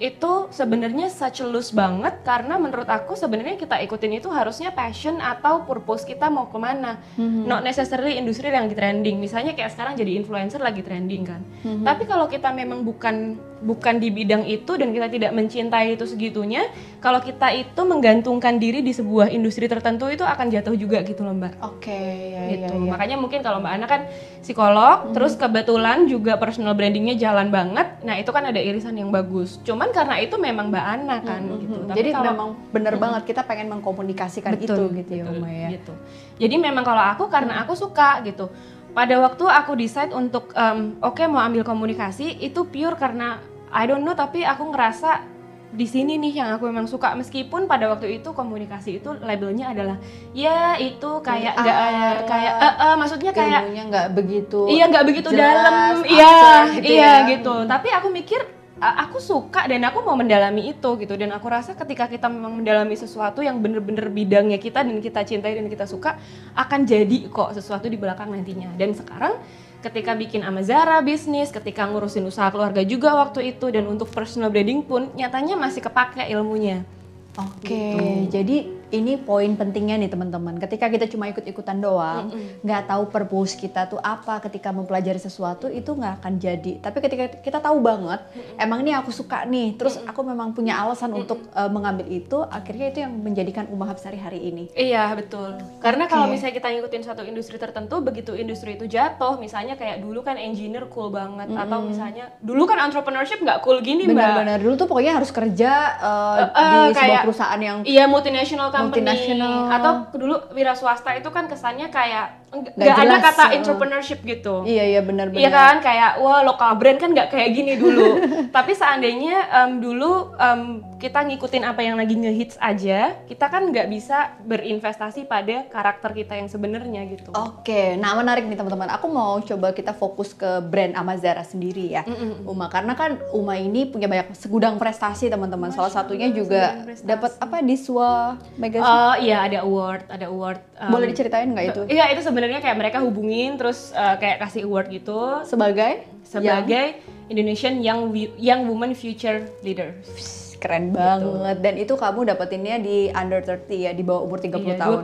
itu 0.01 0.49
sebenarnya 0.49 1.07
such 1.07 1.45
loose 1.45 1.69
banget 1.69 2.25
karena 2.25 2.57
menurut 2.57 2.89
aku 2.89 3.13
sebenarnya 3.13 3.61
kita 3.61 3.77
ikutin 3.85 4.17
itu 4.17 4.27
harusnya 4.33 4.73
passion 4.73 5.21
atau 5.21 5.63
purpose 5.63 6.01
kita 6.03 6.33
mau 6.33 6.49
ke 6.49 6.57
mana. 6.57 6.97
Not 7.45 7.61
necessarily 7.61 8.17
industri 8.17 8.49
yang 8.49 8.65
lagi 8.65 8.75
trending. 8.75 9.21
Misalnya 9.21 9.53
kayak 9.53 9.71
sekarang 9.77 9.93
jadi 9.93 10.17
influencer 10.17 10.59
lagi 10.59 10.81
trending 10.81 11.23
kan. 11.23 11.41
Tapi 11.85 12.09
kalau 12.09 12.25
kita 12.25 12.49
memang 12.49 12.81
bukan 12.81 13.37
bukan 13.63 13.95
di 14.01 14.11
bidang 14.11 14.43
itu 14.43 14.75
dan 14.75 14.91
kita 14.91 15.07
tidak 15.07 15.31
mencintai 15.31 15.95
itu 15.95 16.03
segitunya 16.03 16.67
kalau 17.03 17.19
kita 17.19 17.51
itu 17.51 17.81
menggantungkan 17.83 18.55
diri 18.55 18.79
di 18.79 18.95
sebuah 18.95 19.27
industri 19.27 19.67
tertentu 19.67 20.07
itu 20.07 20.23
akan 20.23 20.47
jatuh 20.47 20.71
juga 20.71 21.03
gitu 21.03 21.19
loh 21.21 21.35
mbak 21.35 21.59
Oke, 21.59 21.91
ya, 22.31 22.47
ya, 22.47 22.63
gitu. 22.63 22.79
ya. 22.79 22.91
Makanya 22.95 23.19
mungkin 23.19 23.43
kalau 23.43 23.59
Mbak 23.59 23.73
Ana 23.75 23.85
kan 23.91 24.01
psikolog, 24.39 25.11
terus 25.11 25.35
kebetulan 25.35 26.07
juga 26.07 26.39
personal 26.39 26.71
brandingnya 26.71 27.19
jalan 27.19 27.51
banget. 27.51 27.99
Nah 28.01 28.15
itu 28.15 28.31
kan 28.31 28.47
ada 28.47 28.55
irisan 28.55 28.95
yang 28.95 29.11
bagus. 29.11 29.59
Cuman 29.63 29.91
karena 29.91 30.15
itu 30.19 30.39
memang 30.39 30.71
Mbak 30.71 30.85
Ana 30.85 31.17
kan 31.19 31.41
gitu. 31.59 31.75
Hmm, 31.75 31.87
Tapi 31.91 31.97
Jadi 31.99 32.09
kalau- 32.11 32.27
memang 32.31 32.49
bener 32.71 32.95
banget 32.95 33.21
kita 33.27 33.41
pengen 33.43 33.67
mengkomunikasikan 33.67 34.55
itu 34.55 34.63
gitu 34.95 35.11
ya 35.11 35.23
betul, 35.27 35.43
Uma 35.43 35.49
ya. 35.51 35.69
gitu. 35.75 35.93
Jadi 36.39 36.55
memang 36.55 36.87
kalau 36.87 37.03
aku 37.03 37.27
karena 37.27 37.59
aku 37.59 37.75
suka 37.75 38.23
gitu. 38.23 38.47
Pada 38.93 39.17
waktu 39.19 39.43
aku 39.43 39.75
decide 39.75 40.15
untuk 40.15 40.55
em, 40.55 40.95
oke 41.01 41.19
mau 41.27 41.41
ambil 41.41 41.67
komunikasi 41.67 42.39
itu 42.39 42.63
pure 42.63 42.95
karena 42.95 43.43
I 43.73 43.89
don't 43.89 44.05
know 44.05 44.13
tapi 44.13 44.45
aku 44.45 44.69
ngerasa 44.69 45.32
di 45.73 45.89
sini 45.89 46.21
nih 46.21 46.33
yang 46.37 46.49
aku 46.53 46.69
memang 46.69 46.85
suka 46.85 47.17
meskipun 47.17 47.65
pada 47.65 47.89
waktu 47.89 48.21
itu 48.21 48.29
komunikasi 48.29 49.01
itu 49.01 49.09
labelnya 49.25 49.73
adalah 49.73 49.97
ya 50.37 50.77
itu 50.77 51.09
kayak 51.25 51.57
nggak 51.57 51.77
PR, 51.77 52.17
kayak 52.29 52.53
eh, 52.61 52.75
eh, 52.77 52.93
maksudnya 52.93 53.31
kayak 53.33 53.61
Ilmunya 53.65 53.83
nggak 53.89 54.07
begitu. 54.13 54.59
Iya 54.69 54.83
nggak 54.93 55.05
begitu 55.09 55.29
jelas, 55.33 55.57
dalam, 55.57 55.93
iya 56.05 56.37
gitu 56.77 56.93
iya 56.93 57.13
ya. 57.25 57.29
gitu. 57.33 57.55
Tapi 57.65 57.89
aku 57.89 58.07
mikir 58.13 58.41
aku 58.83 59.17
suka 59.23 59.63
dan 59.65 59.79
aku 59.87 60.03
mau 60.03 60.13
mendalami 60.19 60.75
itu 60.75 60.89
gitu 60.99 61.13
dan 61.15 61.31
aku 61.31 61.47
rasa 61.47 61.71
ketika 61.71 62.11
kita 62.11 62.27
memang 62.27 62.59
mendalami 62.59 62.99
sesuatu 62.99 63.39
yang 63.39 63.63
bener-bener 63.63 64.11
bidangnya 64.11 64.59
kita 64.59 64.83
dan 64.83 64.99
kita 64.99 65.23
cintai 65.23 65.55
dan 65.55 65.71
kita 65.71 65.87
suka 65.87 66.19
akan 66.51 66.83
jadi 66.83 67.31
kok 67.31 67.55
sesuatu 67.55 67.87
di 67.87 67.95
belakang 67.95 68.33
nantinya 68.33 68.75
dan 68.75 68.91
sekarang 68.91 69.39
ketika 69.83 70.15
bikin 70.15 70.41
Amazara 70.41 71.03
bisnis, 71.03 71.51
ketika 71.51 71.83
ngurusin 71.83 72.23
usaha 72.23 72.47
keluarga 72.47 72.79
juga 72.87 73.11
waktu 73.19 73.51
itu 73.51 73.67
dan 73.67 73.83
untuk 73.91 74.07
personal 74.07 74.47
branding 74.47 74.79
pun 74.87 75.11
nyatanya 75.13 75.59
masih 75.59 75.83
kepake 75.83 76.23
ilmunya. 76.31 76.87
Oke, 77.35 77.67
Gitu. 77.67 78.05
jadi 78.31 78.57
ini 78.93 79.17
poin 79.17 79.49
pentingnya 79.53 79.97
nih 79.97 80.07
teman-teman. 80.07 80.61
Ketika 80.61 80.85
kita 80.85 81.09
cuma 81.09 81.25
ikut-ikutan 81.27 81.81
doang, 81.81 82.29
nggak 82.61 82.85
tahu 82.85 83.09
purpose 83.09 83.57
kita 83.57 83.89
tuh 83.89 83.97
apa 83.97 84.37
ketika 84.39 84.69
mempelajari 84.69 85.17
sesuatu 85.17 85.65
itu 85.65 85.89
nggak 85.89 86.21
akan 86.21 86.33
jadi. 86.37 86.77
Tapi 86.77 86.97
ketika 87.01 87.25
kita 87.41 87.57
tahu 87.57 87.81
banget, 87.81 88.21
emang 88.55 88.85
ini 88.85 88.93
aku 88.93 89.09
suka 89.09 89.43
nih, 89.43 89.73
terus 89.73 89.97
aku 89.99 90.21
memang 90.21 90.53
punya 90.53 90.77
alasan 90.77 91.09
untuk 91.11 91.41
uh, 91.51 91.65
mengambil 91.67 92.05
itu, 92.05 92.37
akhirnya 92.45 92.87
itu 92.87 92.99
yang 93.01 93.13
menjadikan 93.15 93.65
Umahab 93.65 93.97
sehari-hari 93.97 94.45
ini. 94.45 94.69
Iya 94.73 95.09
betul. 95.17 95.57
Karena 95.81 96.05
kalau 96.05 96.29
Oke. 96.29 96.37
misalnya 96.37 96.53
kita 96.53 96.69
ngikutin 96.69 97.01
suatu 97.01 97.25
industri 97.25 97.57
tertentu, 97.57 97.97
begitu 97.97 98.37
industri 98.37 98.77
itu 98.77 98.85
jatuh, 98.85 99.41
misalnya 99.41 99.73
kayak 99.73 100.05
dulu 100.05 100.21
kan 100.21 100.37
engineer 100.37 100.85
cool 100.87 101.09
banget, 101.09 101.49
atau 101.49 101.81
misalnya 101.81 102.29
dulu 102.37 102.69
kan 102.69 102.77
entrepreneurship 102.85 103.41
nggak 103.41 103.65
cool 103.65 103.81
gini 103.81 104.05
mbak. 104.05 104.13
Benar-benar 104.13 104.59
dulu 104.61 104.73
tuh 104.77 104.85
pokoknya 104.85 105.17
harus 105.17 105.33
kerja 105.33 105.71
uh, 105.97 106.35
Eh, 106.35 106.45
eh, 106.45 106.51
di 106.53 106.93
sebuah 106.93 106.93
kayak- 106.93 107.23
perusahaan 107.25 107.59
yang 107.59 107.77
Iya 107.83 108.03
multinational 108.05 108.69
company. 108.69 108.81
Multinational. 108.91 109.71
Atau 109.71 109.93
dulu 110.19 110.35
wira 110.51 110.75
swasta 110.75 111.15
itu 111.15 111.29
kan 111.31 111.47
kesannya 111.47 111.87
kayak 111.87 112.42
nggak 112.53 112.97
ada 112.97 113.17
kata 113.19 113.43
uh. 113.49 113.57
entrepreneurship 113.57 114.19
gitu. 114.21 114.61
iya 114.63 114.85
iya 114.85 115.01
benar-benar. 115.01 115.41
Iya 115.41 115.49
kan 115.49 115.75
kayak 115.81 116.11
wah 116.21 116.45
lokal 116.45 116.77
brand 116.77 117.01
kan 117.01 117.09
nggak 117.11 117.33
kayak 117.33 117.49
gini 117.57 117.73
dulu. 117.75 118.21
Tapi 118.55 118.71
seandainya 118.77 119.37
em, 119.49 119.71
dulu 119.81 120.37
em, 120.37 120.61
kita 121.01 121.25
ngikutin 121.25 121.63
apa 121.67 121.81
yang 121.83 121.99
lagi 121.99 122.15
ngehits 122.15 122.55
aja, 122.61 123.17
kita 123.27 123.49
kan 123.49 123.73
nggak 123.73 123.89
bisa 123.89 124.37
berinvestasi 124.45 125.25
pada 125.25 125.67
karakter 125.67 126.13
kita 126.13 126.37
yang 126.37 126.47
sebenarnya 126.47 127.03
gitu. 127.09 127.33
Oke, 127.35 127.97
nah 127.97 128.15
menarik 128.15 128.45
nih 128.47 128.55
teman-teman. 128.55 128.87
Aku 128.95 129.09
mau 129.09 129.41
coba 129.41 129.73
kita 129.75 129.91
fokus 129.91 130.31
ke 130.31 130.61
brand 130.63 130.95
Amazara 130.95 131.43
sendiri 131.43 131.91
ya, 131.91 132.07
Uma. 132.45 132.69
Karena 132.71 132.93
kan 132.93 133.19
Uma 133.35 133.59
ini 133.59 133.89
punya 133.89 134.07
banyak 134.07 134.31
segudang 134.37 134.79
prestasi 134.79 135.27
teman-teman. 135.27 135.73
Salah 135.75 135.91
satunya 135.91 136.29
juga 136.31 136.85
dapat 137.03 137.35
apa 137.41 137.59
di 137.59 137.75
Swa 137.75 138.37
Magazine. 138.55 138.87
Oh 138.87 139.15
iya 139.19 139.43
ada 139.43 139.65
award, 139.65 140.07
ada 140.07 140.29
award. 140.29 140.59
em, 140.79 140.91
Boleh 140.91 141.07
diceritain 141.11 141.49
nggak 141.51 141.65
itu? 141.73 141.81
Iya 141.91 142.15
itu 142.15 142.21
sebenarnya 142.23 142.42
kayak 142.59 142.77
mereka 142.77 142.97
hubungin 142.99 143.55
terus 143.55 143.93
eh, 143.93 144.15
kayak 144.19 144.43
kasih 144.43 144.67
award 144.67 144.91
gitu 144.91 145.43
Sebagai 145.47 146.03
sebagai 146.25 146.99
Indonesian 147.29 147.79
Young 147.79 148.11
Young 148.35 148.67
Woman 148.67 148.91
Future 148.97 149.47
Leader. 149.63 149.93
Yang- 150.03 150.43
keren 150.63 150.95
banget. 150.95 151.59
Dan 151.59 151.75
itu 151.75 151.99
kamu 151.99 152.23
dapetinnya 152.23 152.79
di 152.79 153.11
under 153.11 153.43
30 153.43 153.83
ya, 153.83 153.91
di 153.91 153.99
bawah 153.99 154.23
umur 154.23 154.39
30 154.39 154.63
Iya, 154.63 154.79
tahun. 154.79 154.99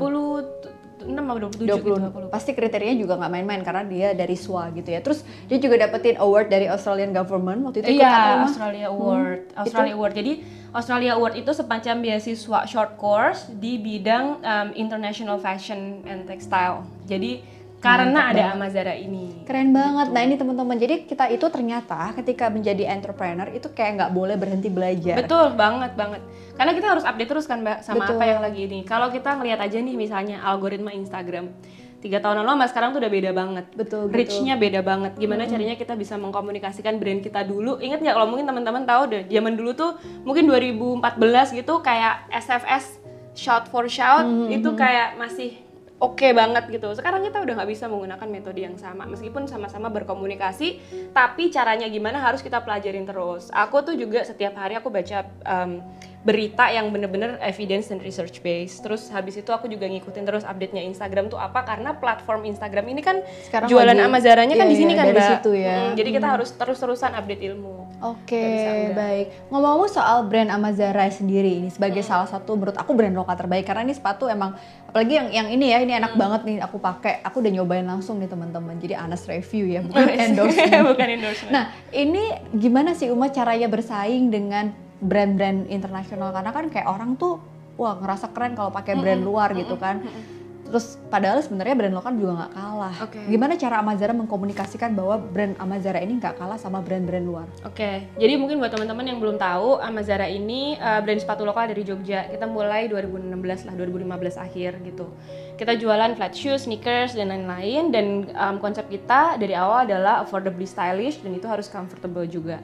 26 1.09 1.25
atau 1.25 1.39
27 1.49 1.65
gitu 1.65 1.89
20 1.97 2.09
aku 2.09 2.17
lupa. 2.21 2.31
pasti 2.31 2.51
kriterianya 2.53 2.97
juga 3.01 3.13
nggak 3.17 3.31
main-main 3.33 3.61
karena 3.65 3.83
dia 3.83 4.09
dari 4.13 4.35
SWA 4.37 4.69
gitu 4.71 4.89
ya. 4.93 4.99
Terus 5.01 5.25
dia 5.49 5.57
juga 5.57 5.75
dapetin 5.81 6.15
award 6.21 6.47
dari 6.47 6.69
Australian 6.69 7.11
Government 7.11 7.59
waktu 7.65 7.81
itu 7.81 7.97
Iya, 7.97 8.13
Uma? 8.13 8.45
Australia 8.45 8.85
Award. 8.93 9.41
Australia 9.57 9.93
Award. 9.97 10.13
Jadi 10.13 10.33
Australia 10.69 11.11
Award 11.17 11.33
itu 11.33 11.51
semacam 11.51 11.95
beasiswa 11.97 12.59
short 12.69 12.91
course 12.95 13.49
di 13.49 13.81
bidang 13.81 14.37
um, 14.39 14.69
international 14.77 15.41
fashion 15.41 16.05
and 16.05 16.29
textile. 16.29 16.85
Jadi 17.09 17.41
karena 17.79 18.35
ada 18.35 18.43
Amazara 18.53 18.91
ini. 18.91 19.47
Keren 19.47 19.71
banget. 19.71 20.11
Nah 20.11 20.21
ini 20.27 20.35
teman-teman, 20.35 20.75
jadi 20.75 21.07
kita 21.07 21.31
itu 21.31 21.47
ternyata 21.47 22.11
ketika 22.11 22.51
menjadi 22.51 22.91
entrepreneur 22.91 23.47
itu 23.55 23.71
kayak 23.71 23.91
nggak 23.95 24.11
boleh 24.11 24.35
berhenti 24.35 24.67
belajar. 24.67 25.15
Betul 25.15 25.55
banget 25.55 25.95
banget. 25.95 26.21
Karena 26.59 26.71
kita 26.75 26.87
harus 26.91 27.07
update 27.07 27.29
terus 27.31 27.47
kan 27.47 27.63
mbak 27.63 27.79
sama 27.81 28.03
Betul. 28.03 28.19
apa 28.19 28.23
yang 28.27 28.39
lagi 28.43 28.61
ini. 28.67 28.79
Kalau 28.83 29.07
kita 29.07 29.39
ngelihat 29.39 29.59
aja 29.63 29.79
nih 29.79 29.95
misalnya 29.95 30.43
algoritma 30.43 30.91
Instagram 30.91 31.55
tiga 31.99 32.23
tahun 32.23 32.43
lalu 32.43 32.51
sama 32.55 32.67
sekarang 32.71 32.89
tuh 32.95 32.99
udah 33.03 33.11
beda 33.11 33.31
banget. 33.35 33.65
Betul, 33.75 34.07
betul. 34.07 34.15
Reach-nya 34.15 34.55
beda 34.55 34.79
banget. 34.83 35.11
Gimana 35.19 35.43
caranya 35.47 35.75
kita 35.75 35.93
bisa 35.99 36.15
mengkomunikasikan 36.15 36.95
brand 36.99 37.19
kita 37.23 37.43
dulu? 37.43 37.79
Ingat 37.79 37.99
nggak 38.03 38.15
kalau 38.15 38.27
mungkin 38.27 38.47
teman-teman 38.47 38.83
tahu 38.87 39.03
deh, 39.11 39.23
zaman 39.27 39.53
dulu 39.59 39.71
tuh 39.75 39.91
mungkin 40.23 40.47
2014 40.47 41.59
gitu 41.59 41.83
kayak 41.83 42.27
SFS 42.31 42.99
shout 43.35 43.71
for 43.71 43.87
shout 43.87 44.27
Hmm, 44.27 44.51
itu 44.51 44.67
kayak 44.75 45.15
masih 45.15 45.68
oke 45.99 46.27
banget 46.31 46.63
gitu. 46.71 46.89
Sekarang 46.95 47.21
kita 47.21 47.43
udah 47.43 47.53
nggak 47.59 47.69
bisa 47.69 47.85
menggunakan 47.91 48.27
metode 48.31 48.59
yang 48.63 48.75
sama, 48.79 49.03
meskipun 49.05 49.45
sama-sama 49.45 49.91
berkomunikasi, 49.91 50.79
tapi 51.11 51.51
caranya 51.51 51.85
gimana 51.91 52.23
harus 52.23 52.39
kita 52.39 52.63
pelajarin 52.63 53.03
terus. 53.03 53.51
Aku 53.51 53.83
tuh 53.83 53.99
juga 53.99 54.23
setiap 54.23 54.55
hari 54.55 54.79
aku 54.79 54.87
baca 54.87 55.27
um, 55.43 55.83
berita 56.19 56.67
yang 56.67 56.91
bener-bener 56.91 57.39
evidence 57.39 57.87
dan 57.87 58.03
research 58.03 58.43
based. 58.43 58.83
Terus 58.83 59.07
habis 59.07 59.39
itu 59.39 59.47
aku 59.55 59.71
juga 59.71 59.87
ngikutin 59.87 60.23
terus 60.27 60.43
update-nya 60.43 60.83
Instagram 60.83 61.31
tuh 61.31 61.39
apa 61.39 61.63
karena 61.63 61.95
platform 61.95 62.43
Instagram 62.43 62.91
ini 62.91 62.99
kan 62.99 63.23
Sekarang 63.47 63.71
jualan 63.71 63.95
lagi- 63.95 64.03
Amazaranya 64.03 64.55
kan 64.59 64.67
iya, 64.67 64.71
di 64.71 64.77
sini 64.77 64.93
iya, 64.93 64.99
kan, 64.99 65.05
Mbak. 65.15 65.29
situ 65.39 65.51
ya. 65.55 65.77
Mm, 65.79 65.91
jadi 65.95 66.09
kita 66.19 66.27
harus 66.27 66.49
terus-terusan 66.51 67.15
update 67.15 67.43
ilmu. 67.47 67.87
Oke, 67.99 68.35
enggak. 68.35 68.95
baik. 68.95 69.27
Ngomong-ngomong 69.47 69.91
soal 69.91 70.27
brand 70.27 70.51
Amazara 70.51 71.07
sendiri 71.07 71.63
ini 71.63 71.71
sebagai 71.71 72.03
salah 72.03 72.27
satu 72.27 72.59
menurut 72.59 72.75
aku 72.75 72.91
brand 72.91 73.15
lokal 73.15 73.39
terbaik 73.39 73.63
karena 73.63 73.87
ini 73.87 73.95
sepatu 73.95 74.27
emang 74.27 74.59
apalagi 74.91 75.15
yang 75.15 75.27
yang 75.31 75.47
ini 75.47 75.71
ya 75.71 75.79
ini 75.79 75.93
enak 75.95 76.19
banget 76.19 76.41
nih 76.43 76.55
aku 76.59 76.83
pakai. 76.83 77.23
Aku 77.23 77.39
udah 77.39 77.51
nyobain 77.53 77.87
langsung 77.87 78.19
nih 78.19 78.27
teman-teman. 78.27 78.75
Jadi 78.75 78.91
Anas 78.91 79.23
review 79.23 79.71
ya, 79.71 79.79
bukan 79.87 80.03
endorsement. 80.03 80.83
Bukan 80.91 81.07
endorsement. 81.15 81.51
Nah, 81.55 81.63
ini 81.95 82.23
gimana 82.51 82.91
sih 82.91 83.07
Uma 83.07 83.31
caranya 83.31 83.71
bersaing 83.71 84.27
dengan 84.27 84.88
brand-brand 84.99 85.71
internasional 85.71 86.35
karena 86.35 86.51
kan 86.51 86.65
kayak 86.67 86.87
orang 86.87 87.15
tuh 87.15 87.39
wah 87.79 87.95
ngerasa 87.95 88.35
keren 88.35 88.53
kalau 88.59 88.69
pakai 88.69 88.99
brand 88.99 89.23
luar 89.23 89.55
gitu 89.55 89.79
kan. 89.79 90.03
Terus 90.69 91.01
padahal 91.09 91.41
sebenarnya 91.41 91.73
brand 91.73 91.95
lokal 91.97 92.13
juga 92.13 92.45
nggak 92.45 92.51
kalah. 92.53 92.95
Oke. 93.01 93.19
Gimana 93.25 93.57
cara 93.57 93.81
Amazara 93.81 94.13
mengkomunikasikan 94.13 94.93
bahwa 94.93 95.17
brand 95.17 95.57
Amazara 95.57 95.97
ini 95.97 96.21
nggak 96.21 96.37
kalah 96.37 96.61
sama 96.61 96.77
brand-brand 96.85 97.25
luar? 97.25 97.49
Oke, 97.65 98.05
jadi 98.21 98.37
mungkin 98.37 98.61
buat 98.61 98.69
teman-teman 98.69 99.01
yang 99.09 99.17
belum 99.17 99.41
tahu, 99.41 99.81
Amazara 99.81 100.29
ini 100.29 100.77
uh, 100.77 101.01
brand 101.01 101.17
sepatu 101.17 101.41
lokal 101.41 101.73
dari 101.73 101.81
Jogja. 101.81 102.29
Kita 102.29 102.45
mulai 102.45 102.85
2016 102.85 103.65
lah, 103.65 103.73
2015 103.73 104.45
akhir 104.45 104.71
gitu. 104.85 105.09
Kita 105.57 105.73
jualan 105.73 106.13
flat 106.13 106.37
shoes, 106.37 106.69
sneakers 106.69 107.17
dan 107.17 107.33
lain-lain. 107.33 107.89
Dan 107.89 108.05
um, 108.37 108.61
konsep 108.61 108.85
kita 108.93 109.41
dari 109.41 109.57
awal 109.57 109.89
adalah 109.89 110.21
affordably 110.21 110.69
stylish 110.69 111.17
dan 111.25 111.33
itu 111.33 111.49
harus 111.49 111.65
comfortable 111.65 112.29
juga. 112.29 112.61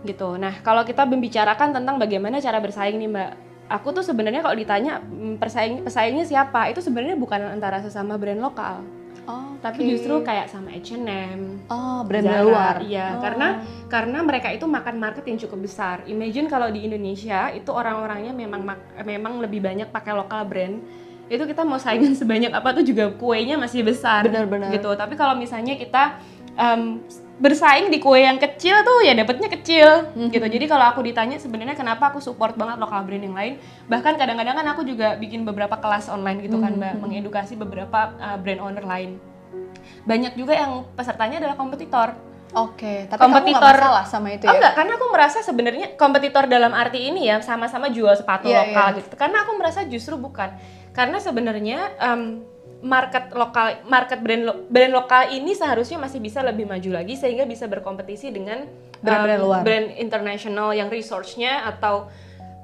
Gitu. 0.00 0.28
Nah, 0.40 0.64
kalau 0.64 0.82
kita 0.82 1.04
membicarakan 1.04 1.76
tentang 1.76 2.00
bagaimana 2.00 2.40
cara 2.40 2.56
bersaing 2.56 2.96
nih 2.96 3.10
Mbak, 3.10 3.30
aku 3.68 3.88
tuh 3.92 4.04
sebenarnya 4.04 4.40
kalau 4.40 4.56
ditanya 4.56 4.98
mm, 4.98 5.36
persaing 5.36 5.84
pesaingnya 5.84 6.24
siapa, 6.24 6.72
itu 6.72 6.80
sebenarnya 6.80 7.20
bukan 7.20 7.40
antara 7.52 7.84
sesama 7.84 8.16
brand 8.16 8.40
lokal, 8.40 8.80
Oh, 9.28 9.54
tapi 9.60 9.84
justru 9.84 10.24
kayak 10.24 10.48
sama 10.48 10.72
H&M, 10.74 11.68
oh 11.70 12.00
brand 12.02 12.24
Zara, 12.24 12.42
luar. 12.42 12.74
Iya, 12.82 13.14
Oh. 13.14 13.22
karena 13.22 13.48
karena 13.86 14.18
mereka 14.24 14.48
itu 14.50 14.64
makan 14.66 14.96
market 14.96 15.22
yang 15.28 15.38
cukup 15.38 15.70
besar. 15.70 16.02
Imagine 16.08 16.48
kalau 16.50 16.66
di 16.72 16.82
Indonesia 16.82 17.52
itu 17.52 17.70
orang-orangnya 17.70 18.32
memang 18.34 18.64
memang 19.04 19.38
lebih 19.38 19.60
banyak 19.62 19.92
pakai 19.92 20.16
lokal 20.16 20.48
brand. 20.48 20.82
Itu 21.30 21.46
kita 21.46 21.62
mau 21.62 21.78
saingan 21.78 22.16
sebanyak 22.18 22.50
apa 22.50 22.74
tuh 22.74 22.82
juga 22.82 23.12
kuenya 23.14 23.54
masih 23.54 23.86
besar. 23.86 24.26
Benar-benar. 24.26 24.72
Gitu. 24.74 24.88
Tapi 24.88 25.14
kalau 25.14 25.38
misalnya 25.38 25.78
kita 25.78 26.18
em, 26.58 27.04
bersaing 27.40 27.88
di 27.88 27.96
kue 27.96 28.20
yang 28.20 28.36
kecil 28.36 28.84
tuh 28.84 29.00
ya 29.00 29.16
dapetnya 29.16 29.48
kecil 29.48 30.12
Mhm. 30.12 30.28
gitu. 30.28 30.44
Jadi 30.44 30.64
kalau 30.68 30.84
aku 30.86 31.00
ditanya 31.00 31.40
sebenarnya 31.40 31.72
kenapa 31.72 32.12
aku 32.12 32.20
support 32.20 32.52
banget 32.52 32.76
lokal 32.76 33.00
brand 33.02 33.24
yang 33.24 33.32
lain, 33.32 33.56
bahkan 33.88 34.14
kadang-kadang 34.14 34.54
kan 34.54 34.66
aku 34.68 34.84
juga 34.84 35.16
bikin 35.16 35.42
beberapa 35.42 35.74
kelas 35.74 36.06
online 36.06 36.44
gitu 36.44 36.60
kan, 36.60 36.76
Mhm. 36.76 36.78
Mbak, 36.78 36.94
mengedukasi 37.00 37.56
beberapa 37.56 38.12
uh, 38.14 38.36
brand 38.36 38.60
owner 38.60 38.84
lain. 38.84 39.16
Banyak 40.02 40.36
juga 40.36 40.52
yang 40.52 40.84
pesertanya 40.92 41.40
adalah 41.40 41.56
kompetitor. 41.56 42.12
Oke, 42.50 43.06
tapi 43.06 43.20
Kompetitor- 43.22 43.62
kamu 43.62 43.78
nggak 43.78 43.78
masalah 43.78 44.04
sama 44.04 44.28
itu 44.34 44.42
Oh 44.42 44.50
ya? 44.50 44.58
enggak, 44.58 44.72
karena 44.74 44.92
aku 44.98 45.06
merasa 45.08 45.38
sebenarnya 45.38 45.86
kompetitor 45.94 46.44
dalam 46.44 46.74
arti 46.74 47.06
ini 47.06 47.24
ya 47.24 47.38
sama-sama 47.38 47.88
jual 47.88 48.10
sepatu 48.12 48.50
Iya, 48.50 48.66
lokal 48.68 48.88
iya. 48.90 48.98
gitu. 48.98 49.14
Karena 49.14 49.46
aku 49.46 49.52
merasa 49.54 49.80
justru 49.86 50.18
bukan. 50.18 50.50
Karena 50.90 51.16
sebenarnya 51.16 51.78
em, 51.96 52.42
market 52.80 53.28
lokal, 53.30 53.84
market 53.84 54.20
brand 54.20 54.42
lo- 54.42 54.60
brand 54.66 54.92
lokal 54.92 55.28
ini 55.30 55.52
seharusnya 55.52 56.00
masih 56.00 56.16
bisa 56.18 56.40
lebih 56.40 56.64
maju 56.64 56.90
lagi 56.96 57.14
sehingga 57.14 57.44
bisa 57.44 57.64
berkompetisi 57.64 58.32
dengan 58.32 58.64
Brand-brand 59.00 59.40
luar. 59.40 59.60
brand 59.64 59.88
internasional 59.96 60.72
yang 60.72 60.88
resource-nya 60.88 61.64
atau 61.66 62.08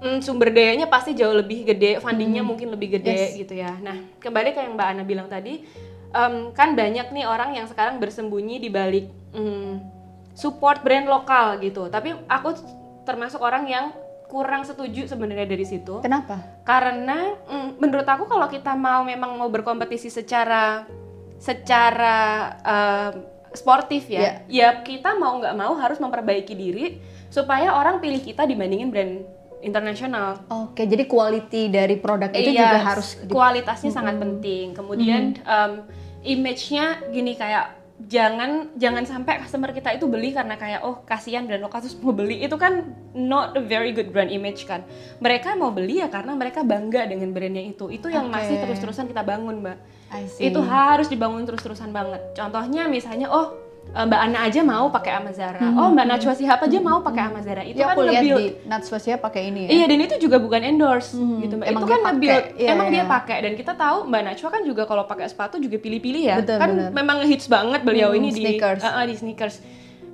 mm, 0.00 0.20
sumber 0.20 0.52
dayanya 0.52 0.84
pasti 0.86 1.12
jauh 1.12 1.32
lebih 1.32 1.64
gede, 1.64 2.00
fundingnya 2.00 2.40
mungkin 2.40 2.68
lebih 2.68 3.00
gede 3.00 3.12
Hmm. 3.12 3.24
Yes. 3.28 3.36
gitu 3.36 3.54
ya. 3.56 3.72
Nah, 3.76 3.96
kembali 4.20 4.52
ke 4.52 4.60
yang 4.60 4.76
Mbak 4.76 4.88
Ana 4.92 5.02
bilang 5.02 5.28
tadi, 5.28 5.64
em, 6.10 6.34
kan 6.52 6.72
banyak 6.72 7.08
nih 7.08 7.24
orang 7.24 7.52
yang 7.52 7.64
sekarang 7.64 7.96
bersembunyi 7.96 8.56
di 8.56 8.68
balik 8.68 9.08
mm, 9.32 9.72
support 10.32 10.80
brand 10.80 11.08
lokal 11.08 11.56
gitu. 11.60 11.88
Tapi 11.88 12.12
aku 12.26 12.52
termasuk 13.04 13.40
orang 13.40 13.64
yang 13.64 13.84
kurang 14.26 14.66
setuju 14.66 15.06
sebenarnya 15.06 15.46
dari 15.46 15.66
situ. 15.66 16.02
Kenapa? 16.02 16.62
Karena 16.66 17.34
mm, 17.46 17.78
menurut 17.78 18.06
aku 18.06 18.26
kalau 18.26 18.46
kita 18.50 18.74
mau 18.74 19.06
memang 19.06 19.38
mau 19.38 19.48
berkompetisi 19.50 20.10
secara 20.10 20.86
secara 21.36 22.16
em, 22.60 23.14
sportif 23.54 24.10
ya, 24.10 24.44
ya 24.50 24.68
kita 24.84 25.16
mau 25.16 25.40
nggak 25.40 25.56
mau 25.56 25.72
harus 25.78 25.96
memperbaiki 25.96 26.54
diri 26.56 26.98
supaya 27.32 27.72
orang 27.72 28.00
pilih 28.00 28.20
kita 28.20 28.44
dibandingin 28.44 28.88
brand 28.92 29.14
internasional. 29.64 30.44
Oke, 30.52 30.84
jadi 30.84 31.08
quality 31.08 31.72
dari 31.72 31.96
produk 31.96 32.30
itu 32.34 32.52
juga 32.52 32.78
harus 32.82 33.16
kualitasnya 33.26 33.90
sangat 33.94 34.20
penting. 34.20 34.76
Kemudian 34.76 35.38
em, 35.40 35.72
image-nya 36.26 37.10
gini 37.14 37.38
kayak 37.38 37.85
jangan 37.96 38.76
jangan 38.76 39.08
sampai 39.08 39.40
customer 39.40 39.72
kita 39.72 39.96
itu 39.96 40.04
beli 40.04 40.36
karena 40.36 40.60
kayak 40.60 40.84
oh 40.84 41.00
kasihan 41.08 41.48
brand 41.48 41.64
lokal 41.64 41.80
terus 41.80 41.96
mau 42.04 42.12
beli 42.12 42.44
itu 42.44 42.52
kan 42.60 42.84
not 43.16 43.56
a 43.56 43.62
very 43.64 43.96
good 43.96 44.12
brand 44.12 44.28
image 44.28 44.68
kan. 44.68 44.84
Mereka 45.24 45.56
mau 45.56 45.72
beli 45.72 46.04
ya 46.04 46.12
karena 46.12 46.36
mereka 46.36 46.60
bangga 46.60 47.08
dengan 47.08 47.32
brandnya 47.32 47.64
itu. 47.64 47.88
Itu 47.88 48.12
yang 48.12 48.28
Oke. 48.28 48.36
masih 48.36 48.60
terus-terusan 48.60 49.08
kita 49.08 49.24
bangun, 49.24 49.64
Mbak. 49.64 49.78
Itu 50.38 50.60
harus 50.60 51.08
dibangun 51.08 51.48
terus-terusan 51.48 51.90
banget. 51.90 52.20
Contohnya 52.36 52.84
misalnya 52.86 53.32
oh 53.32 53.65
Mbak 53.86 54.20
Ana 54.20 54.38
aja 54.44 54.60
mau 54.60 54.86
pakai 54.88 55.12
Amazara. 55.14 55.60
Oh, 55.72 55.88
Mbak 55.88 56.04
Najwa 56.04 56.32
Shihab 56.32 56.60
aja 56.60 56.78
mau 56.80 57.00
pakai 57.00 57.22
Amazara. 57.26 57.62
Itu 57.62 57.78
ya 57.78 57.88
kan 57.88 57.94
aku 57.94 58.00
lihat 58.04 58.22
di 58.22 58.32
Natswasia 58.64 59.16
pakai 59.16 59.48
ini 59.48 59.60
ya. 59.64 59.68
Iya 59.72 59.84
dan 59.88 59.98
itu 60.02 60.14
juga 60.18 60.36
bukan 60.36 60.60
endorse 60.60 61.16
Hmm, 61.16 61.40
gitu 61.40 61.54
mbak. 61.56 61.66
emang 61.66 61.80
itu 61.80 61.86
kan 61.88 62.00
nge-build, 62.02 62.44
iya, 62.56 62.68
emang 62.70 62.88
iya. 62.88 62.94
dia 62.94 63.04
pakai 63.06 63.38
dan 63.40 63.52
kita 63.54 63.72
tahu 63.72 63.98
mbak 64.04 64.22
Najwa 64.26 64.48
kan 64.50 64.62
juga 64.62 64.82
kalau 64.84 65.04
pakai 65.04 65.26
sepatu 65.26 65.56
juga 65.56 65.76
pilih-pilih 65.76 66.22
ya. 66.22 66.36
Betul, 66.38 66.56
kan 66.58 66.70
bener. 66.72 66.90
memang 66.92 67.16
ngehits 67.20 67.46
banget 67.46 67.80
beliau 67.82 68.10
Hmm, 68.10 68.18
ini 68.18 68.28
sneakers. 68.30 68.80
di 68.80 68.86
uh, 68.86 68.92
uh, 68.92 69.04
di 69.04 69.14
sneakers. 69.14 69.56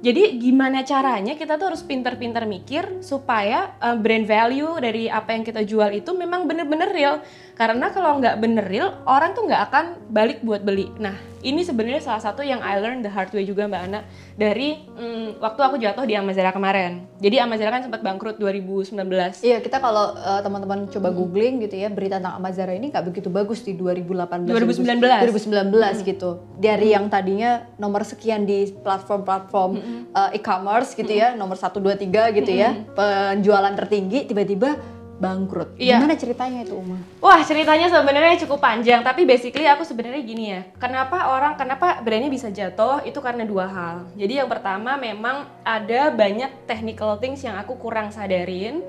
Jadi 0.02 0.42
gimana 0.42 0.82
caranya 0.82 1.38
kita 1.38 1.54
tuh 1.62 1.71
harus 1.71 1.87
pintar-pintar 1.87 2.42
mikir 2.42 2.99
supaya 3.06 3.78
uh, 3.78 3.94
brand 3.94 4.26
value 4.26 4.75
dari 4.82 5.06
apa 5.06 5.30
yang 5.30 5.47
kita 5.47 5.62
jual 5.62 5.94
itu 5.94 6.11
memang 6.11 6.50
bener-bener 6.50 6.90
real. 6.90 7.23
Karena 7.54 7.94
kalau 7.94 8.18
nggak 8.18 8.42
bener 8.42 8.66
real, 8.66 8.99
orang 9.06 9.30
tuh 9.30 9.47
nggak 9.47 9.62
akan 9.71 9.85
balik 10.11 10.42
buat 10.42 10.66
beli. 10.66 10.90
Nah, 10.99 11.14
ini 11.47 11.62
sebenarnya 11.62 12.02
salah 12.02 12.18
satu 12.18 12.42
yang 12.42 12.59
I 12.66 12.82
learned 12.82 13.06
the 13.06 13.14
hard 13.14 13.30
way 13.30 13.47
juga 13.47 13.71
Mbak 13.71 13.82
Ana 13.87 14.02
dari 14.42 14.75
mm, 14.75 15.38
waktu 15.38 15.61
aku 15.62 15.76
jatuh 15.78 16.02
di 16.02 16.18
Amazara 16.18 16.50
kemarin. 16.50 17.06
Jadi 17.22 17.38
Amazara 17.38 17.78
kan 17.78 17.87
sempat 17.87 18.02
bangkrut 18.02 18.42
2019. 18.42 18.99
Iya, 19.46 19.62
kita 19.62 19.78
kalau 19.78 20.18
uh, 20.18 20.42
teman-teman 20.42 20.90
coba 20.90 21.14
googling 21.14 21.62
gitu 21.62 21.78
ya, 21.78 21.87
berita 21.87 22.18
tentang 22.18 22.42
Amazara 22.42 22.75
ini 22.75 22.90
nggak 22.90 23.06
begitu 23.06 23.30
bagus 23.30 23.62
di 23.62 23.78
2018 23.78 24.50
2019. 24.50 24.99
2019 24.99 26.11
gitu. 26.11 26.42
Dari 26.58 26.90
yang 26.90 27.06
tadinya 27.06 27.70
nomor 27.78 28.02
sekian 28.02 28.42
di 28.42 28.75
platform-platform 28.82 29.70
uh, 30.11 30.34
e-commerce 30.34 30.99
gitu 30.99 31.14
ya, 31.14 31.38
nomor 31.38 31.54
1 31.54 31.78
2 31.78 32.02
3 32.02 32.38
gitu 32.42 32.50
ya, 32.50 32.75
penjualan 32.99 33.75
tertinggi 33.78 34.26
tiba-tiba 34.26 34.75
bangkrut. 35.19 35.76
Iya. 35.76 35.99
Gimana 36.00 36.14
ceritanya 36.16 36.61
itu, 36.64 36.75
Uma? 36.75 36.99
Wah 37.21 37.40
ceritanya 37.45 37.87
sebenarnya 37.90 38.37
cukup 38.47 38.59
panjang, 38.62 39.00
tapi 39.04 39.28
basically 39.28 39.69
aku 39.69 39.85
sebenarnya 39.85 40.23
gini 40.25 40.45
ya. 40.57 40.61
Kenapa 40.78 41.33
orang, 41.33 41.54
kenapa 41.59 42.00
brandnya 42.00 42.31
bisa 42.33 42.49
jatuh? 42.49 43.04
Itu 43.04 43.21
karena 43.21 43.45
dua 43.45 43.66
hal. 43.69 43.97
Jadi 44.16 44.40
yang 44.40 44.49
pertama 44.49 44.97
memang 44.97 45.47
ada 45.62 46.11
banyak 46.11 46.66
technical 46.66 47.19
things 47.21 47.42
yang 47.42 47.59
aku 47.59 47.76
kurang 47.78 48.11
sadarin. 48.11 48.83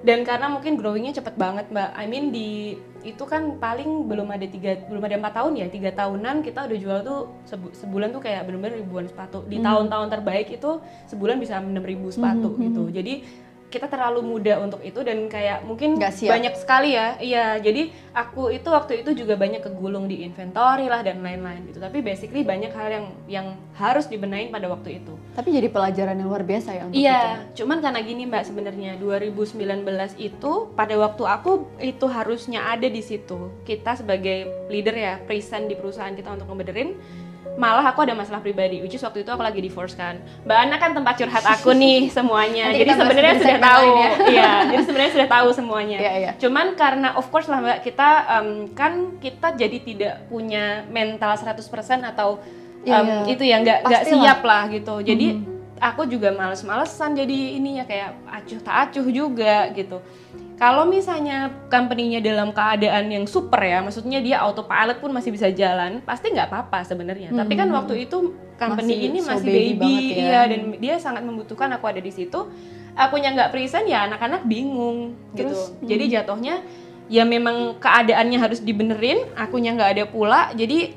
Dan 0.00 0.24
karena 0.24 0.48
mungkin 0.48 0.80
growingnya 0.80 1.20
cepet 1.20 1.36
banget 1.36 1.68
mbak. 1.68 1.92
I 1.92 2.08
mean 2.08 2.32
di 2.32 2.72
itu 3.00 3.24
kan 3.24 3.56
paling 3.56 4.08
belum 4.08 4.28
ada 4.28 4.44
tiga 4.44 4.76
belum 4.88 5.00
ada 5.00 5.16
empat 5.16 5.34
tahun 5.40 5.52
ya 5.56 5.66
tiga 5.72 5.90
tahunan 5.96 6.44
kita 6.44 6.68
udah 6.68 6.78
jual 6.80 6.98
tuh 7.00 7.20
sebu- 7.48 7.72
sebulan 7.72 8.12
tuh 8.12 8.20
kayak 8.20 8.44
bener-bener 8.44 8.76
ribuan 8.84 9.08
sepatu 9.08 9.40
di 9.48 9.56
tahun-tahun 9.56 10.08
terbaik 10.12 10.52
itu 10.52 10.84
sebulan 11.08 11.40
bisa 11.40 11.64
enam 11.64 11.80
ribu 11.80 12.12
sepatu 12.12 12.60
gitu 12.60 12.92
jadi 12.92 13.24
kita 13.70 13.86
terlalu 13.86 14.20
muda 14.26 14.58
untuk 14.58 14.82
itu 14.82 15.00
dan 15.00 15.30
kayak 15.30 15.62
mungkin 15.62 15.96
banyak 16.02 16.54
sekali 16.58 16.98
ya. 16.98 17.16
Iya 17.22 17.62
jadi 17.62 17.94
aku 18.10 18.50
itu 18.50 18.68
waktu 18.68 19.06
itu 19.06 19.24
juga 19.24 19.38
banyak 19.38 19.62
kegulung 19.62 20.10
di 20.10 20.26
inventory 20.26 20.90
lah 20.90 21.06
dan 21.06 21.22
lain-lain 21.22 21.70
gitu. 21.70 21.78
Tapi 21.78 22.02
basically 22.02 22.42
banyak 22.42 22.74
hal 22.74 22.88
yang 22.90 23.06
yang 23.30 23.46
harus 23.78 24.10
dibenahin 24.10 24.50
pada 24.50 24.66
waktu 24.66 24.98
itu. 25.00 25.14
Tapi 25.38 25.54
jadi 25.54 25.70
pelajaran 25.70 26.18
yang 26.18 26.28
luar 26.28 26.42
biasa 26.42 26.68
ya 26.74 26.82
untuk. 26.90 26.98
Iya, 26.98 27.22
cuman 27.54 27.78
karena 27.78 28.00
gini 28.02 28.26
Mbak 28.26 28.44
sebenarnya 28.50 28.90
2019 28.98 29.86
itu 30.18 30.52
pada 30.74 30.94
waktu 30.98 31.22
aku 31.24 31.50
itu 31.78 32.06
harusnya 32.10 32.66
ada 32.66 32.90
di 32.90 33.00
situ. 33.00 33.54
Kita 33.62 33.94
sebagai 33.94 34.68
leader 34.68 34.98
ya, 34.98 35.14
present 35.22 35.70
di 35.70 35.78
perusahaan 35.78 36.12
kita 36.12 36.34
untuk 36.34 36.50
ngebenerin 36.50 36.98
malah 37.56 37.84
aku 37.84 38.04
ada 38.04 38.16
masalah 38.16 38.40
pribadi, 38.40 38.80
which 38.80 38.96
is 38.96 39.02
waktu 39.04 39.20
itu 39.24 39.30
aku 39.32 39.40
lagi 39.44 39.60
divorce 39.60 39.92
kan. 39.92 40.20
Mbak 40.44 40.58
Ana 40.60 40.76
kan 40.80 40.90
tempat 40.96 41.14
curhat 41.20 41.44
aku 41.44 41.72
nih 41.76 42.08
semuanya. 42.16 42.72
Nanti 42.72 42.80
jadi 42.84 42.92
sebenarnya 42.96 43.34
sudah 43.36 43.58
tahu. 43.60 43.84
ya. 43.92 44.10
Iya, 44.28 44.50
jadi 44.72 44.82
sebenarnya 44.84 45.12
sudah 45.16 45.28
tahu 45.28 45.48
semuanya. 45.52 45.98
Iya, 46.00 46.12
iya. 46.16 46.30
Cuman 46.40 46.66
karena 46.76 47.16
of 47.16 47.28
course 47.28 47.48
lah 47.48 47.60
Mbak, 47.60 47.78
kita 47.84 48.08
em, 48.40 48.48
kan 48.72 48.92
kita 49.20 49.56
jadi 49.56 49.78
tidak 49.80 50.14
punya 50.28 50.84
mental 50.88 51.36
100% 51.36 51.60
atau 52.04 52.40
Iya, 52.80 52.96
em, 52.96 53.04
iya. 53.04 53.20
itu 53.28 53.42
ya 53.44 53.56
nggak 53.60 53.78
nggak 53.84 54.02
siap 54.08 54.40
lah 54.40 54.62
gitu. 54.72 54.94
Jadi 55.04 55.26
aku 55.80 56.04
juga 56.08 56.32
males-malesan 56.32 57.16
jadi 57.16 57.38
ini 57.56 57.80
ya 57.80 57.84
kayak 57.84 58.10
acuh 58.24 58.60
tak 58.60 58.76
acuh 58.88 59.06
juga 59.08 59.68
gitu. 59.76 60.00
Kalau 60.60 60.84
misalnya 60.84 61.48
company-nya 61.72 62.20
dalam 62.20 62.52
keadaan 62.52 63.08
yang 63.08 63.24
super 63.24 63.64
ya, 63.64 63.80
maksudnya 63.80 64.20
dia 64.20 64.44
autopilot 64.44 65.00
pun 65.00 65.08
masih 65.08 65.32
bisa 65.32 65.48
jalan, 65.48 66.04
pasti 66.04 66.28
nggak 66.28 66.52
apa-apa 66.52 66.84
sebenarnya. 66.84 67.32
Tapi 67.32 67.56
kan 67.56 67.72
waktu 67.72 68.04
itu 68.04 68.36
company 68.60 68.92
Masih 68.92 69.08
ini 69.08 69.18
so 69.24 69.32
masih 69.32 69.48
baby 69.48 69.72
baby, 69.72 69.80
banget 69.80 70.04
ya. 70.04 70.20
iya 70.20 70.40
dan 70.44 70.60
dia 70.76 70.94
sangat 71.00 71.24
membutuhkan 71.24 71.72
aku 71.72 71.88
ada 71.88 72.04
di 72.04 72.12
situ. 72.12 72.52
Akunya 72.92 73.32
nggak 73.32 73.56
present 73.56 73.88
ya 73.88 74.04
anak-anak 74.04 74.44
bingung 74.44 75.16
gitu. 75.32 75.48
Terus, 75.48 75.72
Jadi 75.80 76.04
jatuhnya 76.12 76.60
ya 77.08 77.24
memang 77.24 77.80
keadaannya 77.80 78.38
harus 78.38 78.60
dibenerin, 78.60 79.32
akunya 79.40 79.72
nggak 79.72 79.90
ada 79.96 80.04
pula, 80.12 80.52
jadi 80.52 80.92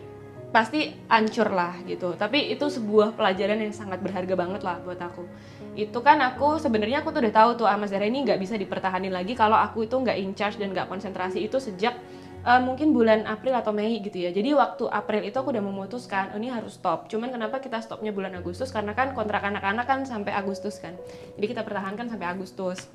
pasti 0.54 0.94
hancur 1.10 1.50
lah 1.50 1.82
gitu. 1.89 2.13
Tapi 2.13 2.54
itu 2.54 2.70
sebuah 2.70 3.18
pelajaran 3.18 3.58
yang 3.58 3.74
sangat 3.74 4.06
berharga 4.06 4.38
banget 4.38 4.62
lah 4.62 4.78
buat 4.86 5.02
aku. 5.02 5.26
Itu 5.74 6.06
kan 6.06 6.22
aku 6.22 6.62
sebenarnya 6.62 7.02
aku 7.02 7.10
tuh 7.10 7.26
udah 7.26 7.34
tahu 7.34 7.50
tuh 7.66 7.68
Amazara 7.68 8.06
ini 8.06 8.22
nggak 8.22 8.38
bisa 8.38 8.54
dipertahanin 8.54 9.10
lagi 9.10 9.34
kalau 9.34 9.58
aku 9.58 9.89
itu 9.89 9.98
nggak 9.98 10.18
in 10.22 10.38
charge 10.38 10.62
dan 10.62 10.70
nggak 10.70 10.86
konsentrasi 10.86 11.42
itu 11.42 11.58
sejak 11.58 11.98
eh, 12.46 12.62
mungkin 12.62 12.94
bulan 12.94 13.26
April 13.26 13.58
atau 13.58 13.74
Mei 13.74 13.98
gitu 13.98 14.13
ya. 14.13 14.30
Jadi 14.30 14.54
waktu 14.54 14.86
April 14.94 15.26
itu 15.26 15.34
aku 15.42 15.50
udah 15.50 15.66
memutuskan 15.66 16.30
oh, 16.32 16.38
ini 16.38 16.54
harus 16.54 16.78
stop. 16.78 17.10
Cuman 17.10 17.34
kenapa 17.34 17.58
kita 17.58 17.82
stopnya 17.82 18.13
bulan 18.13 18.38
Agustus? 18.38 18.70
Karena 18.70 18.94
kan 18.94 19.18
kontrak 19.18 19.42
anak-anak 19.42 19.89
kan 19.89 20.00
sampai 20.06 20.38
Agustus 20.38 20.78
kan. 20.78 20.94
Jadi 21.34 21.50
kita 21.50 21.66
pertahankan 21.66 22.13
sampai 22.13 22.30
Agustus 22.30 22.86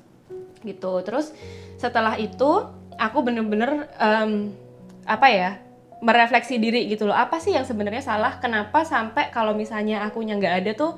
gitu. 0.63 1.03
Terus 1.03 1.35
setelah 1.75 2.15
itu 2.15 2.71
aku 2.95 3.19
bener-bener 3.19 3.91
em, 3.99 4.55
apa 5.03 5.27
ya 5.27 5.51
merefleksi 5.99 6.55
diri 6.59 6.87
gitu 6.87 7.07
loh. 7.07 7.15
Apa 7.15 7.39
sih 7.43 7.55
yang 7.55 7.67
sebenarnya 7.67 8.03
salah? 8.03 8.39
Kenapa 8.39 8.87
sampai 8.87 9.31
kalau 9.31 9.55
misalnya 9.55 10.03
akunya 10.03 10.39
nggak 10.39 10.55
ada 10.63 10.71
tuh 10.75 10.91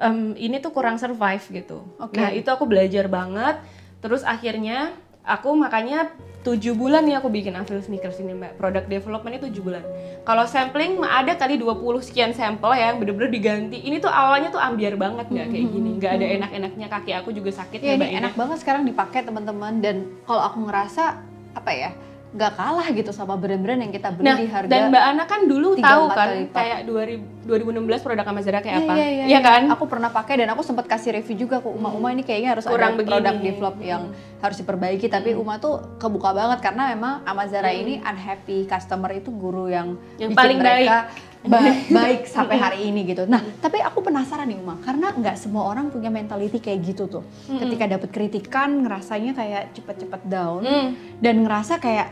em, 0.00 0.32
ini 0.36 0.58
tuh 0.58 0.72
kurang 0.72 0.96
survive 0.96 1.44
gitu. 1.52 1.84
Oke. 2.00 2.16
Nah 2.16 2.32
itu 2.32 2.48
aku 2.48 2.64
belajar 2.64 3.06
banget. 3.06 3.60
Terus 4.00 4.24
akhirnya 4.24 4.94
aku 5.28 5.52
makanya 5.52 6.08
tujuh 6.46 6.72
bulan 6.72 7.04
nih 7.04 7.20
aku 7.20 7.28
bikin 7.28 7.52
Avril 7.52 7.84
Sneakers 7.84 8.16
ini 8.24 8.32
mbak 8.32 8.56
product 8.56 8.88
development 8.88 9.36
itu 9.36 9.52
tujuh 9.52 9.62
bulan 9.68 9.84
kalau 10.24 10.48
sampling 10.48 10.96
ada 11.04 11.36
kali 11.36 11.60
20 11.60 11.82
sekian 12.00 12.32
sampel 12.32 12.72
ya 12.72 12.94
yang 12.94 13.02
bener-bener 13.02 13.28
diganti 13.28 13.84
ini 13.84 14.00
tuh 14.00 14.08
awalnya 14.08 14.48
tuh 14.48 14.62
ambiar 14.62 14.96
banget 14.96 15.28
nggak 15.28 15.46
kayak 15.52 15.66
gini 15.68 15.90
nggak 16.00 16.12
ada 16.16 16.26
enak-enaknya 16.40 16.86
kaki 16.88 17.12
aku 17.12 17.30
juga 17.36 17.50
sakit 17.52 17.78
Ya 17.84 18.00
ini 18.00 18.16
enak 18.16 18.38
banget 18.38 18.64
sekarang 18.64 18.88
dipakai 18.88 19.26
teman-teman 19.28 19.84
dan 19.84 20.08
kalau 20.24 20.40
aku 20.40 20.64
ngerasa 20.64 21.20
apa 21.52 21.70
ya 21.74 21.90
nggak 22.28 22.52
kalah 22.60 22.88
gitu 22.92 23.08
sama 23.08 23.40
brand-brand 23.40 23.80
yang 23.80 23.88
kita 23.88 24.12
beli 24.12 24.28
Nah, 24.28 24.36
di 24.36 24.48
harga 24.52 24.68
dan 24.68 24.92
Mbak 24.92 25.04
Ana 25.08 25.24
kan 25.24 25.40
dulu 25.48 25.80
tahu 25.80 26.04
kan 26.12 26.28
kayak 26.52 26.84
2000, 26.84 27.48
2016 27.48 28.04
produk 28.04 28.26
Amazara 28.28 28.60
kayak 28.60 28.76
Iya, 28.76 28.84
apa? 28.84 28.92
Iya, 28.92 29.06
iya, 29.08 29.24
Iya 29.24 29.40
kan? 29.40 29.62
Aku 29.72 29.84
pernah 29.88 30.12
pakai 30.12 30.44
dan 30.44 30.52
aku 30.52 30.60
sempat 30.60 30.84
kasih 30.84 31.16
review 31.16 31.48
juga 31.48 31.64
ke 31.64 31.68
Uma. 31.72 31.88
Uma 31.88 32.12
ini 32.12 32.20
kayaknya 32.20 32.52
harus 32.52 32.68
Kurang 32.68 32.94
ada 32.94 33.00
begini. 33.00 33.12
produk 33.16 33.34
develop 33.40 33.76
yang 33.80 34.02
harus 34.44 34.56
diperbaiki. 34.60 35.08
Tapi 35.08 35.32
Uma 35.32 35.56
tuh 35.56 35.80
kebuka 35.96 36.36
banget 36.36 36.60
karena 36.60 36.92
memang 36.92 37.24
Amazara 37.24 37.72
ini 37.72 38.04
unhappy 38.04 38.68
customer 38.68 39.08
itu 39.16 39.32
guru 39.32 39.72
yang, 39.72 39.96
Yang 40.20 40.36
bikin 40.36 40.38
paling 40.38 40.58
mereka 40.60 40.96
ba- 41.44 41.62
baik 41.98 42.24
sampai 42.24 42.56
hari 42.56 42.78
ini 42.86 43.04
gitu. 43.04 43.22
Nah, 43.24 43.44
tapi 43.58 43.78
aku 43.78 44.00
penasaran 44.00 44.44
nih 44.44 44.56
Uma, 44.56 44.80
karena 44.80 45.12
nggak 45.12 45.36
semua 45.36 45.66
orang 45.66 45.88
punya 45.88 46.08
mentality 46.08 46.58
kayak 46.58 46.80
gitu 46.84 47.06
tuh. 47.06 47.24
Ketika 47.46 47.86
dapat 47.86 48.08
kritikan, 48.08 48.82
ngerasanya 48.82 49.32
kayak 49.32 49.62
cepet-cepet 49.72 50.22
down 50.24 50.62
Hmm. 50.62 50.88
dan 51.18 51.42
ngerasa 51.42 51.78
kayak 51.78 52.08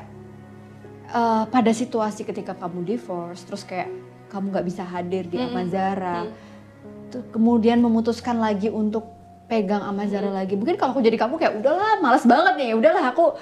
eh, 1.08 1.44
pada 1.46 1.70
situasi 1.70 2.22
ketika 2.22 2.52
kamu 2.52 2.82
divorce, 2.84 3.42
terus 3.42 3.62
kayak 3.62 3.86
kamu 4.26 4.50
nggak 4.50 4.66
bisa 4.66 4.82
hadir 4.82 5.22
di 5.24 5.38
Mm-mm. 5.38 5.54
Amazara, 5.54 6.26
tuh 7.08 7.22
kemudian 7.30 7.78
memutuskan 7.78 8.36
lagi 8.36 8.66
untuk 8.68 9.06
pegang 9.46 9.80
Amazara 9.80 10.26
lagi. 10.26 10.58
Mungkin 10.58 10.74
kalau 10.74 10.90
aku 10.90 11.00
jadi 11.00 11.14
kamu 11.14 11.38
kayak 11.38 11.54
udahlah, 11.56 12.02
males 12.02 12.26
banget 12.26 12.54
nih, 12.58 12.70
udahlah 12.74 13.14
aku 13.14 13.38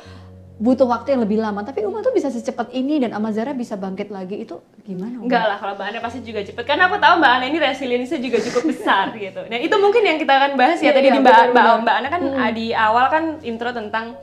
butuh 0.55 0.87
waktu 0.87 1.19
yang 1.19 1.23
lebih 1.27 1.43
lama. 1.43 1.67
Tapi 1.67 1.83
Uma 1.83 1.99
tuh 1.99 2.14
bisa 2.14 2.31
secepat 2.31 2.71
ini 2.71 3.03
dan 3.03 3.11
Amazara 3.11 3.51
bisa 3.51 3.75
bangkit 3.75 4.14
lagi 4.14 4.47
itu 4.47 4.62
gimana? 4.87 5.19
Uma? 5.19 5.27
Enggak 5.27 5.45
lah, 5.51 5.57
kalau 5.59 5.75
Mbak 5.75 5.87
Ana 5.90 5.99
pasti 5.99 6.19
juga 6.23 6.40
cepet. 6.47 6.62
Karena 6.62 6.87
aku 6.87 6.97
tahu 7.03 7.14
Mbak 7.19 7.33
Ana 7.35 7.45
ini 7.51 7.59
resiliensinya 7.59 8.21
juga 8.23 8.38
cukup 8.38 8.62
besar 8.71 9.11
gitu. 9.19 9.43
Dan 9.51 9.59
itu 9.59 9.77
mungkin 9.83 10.03
yang 10.07 10.19
kita 10.23 10.33
akan 10.38 10.53
bahas 10.55 10.79
ya 10.79 10.90
Iya, 10.90 10.93
tadi 10.95 11.09
iya, 11.11 11.14
di 11.19 11.21
Mbak, 11.21 11.38
Mbak. 11.51 11.75
Mbak 11.83 11.95
Ana 11.99 12.09
kan 12.09 12.23
ah, 12.38 12.51
di 12.55 12.67
awal 12.71 13.07
kan 13.11 13.25
intro 13.43 13.71
tentang 13.75 14.14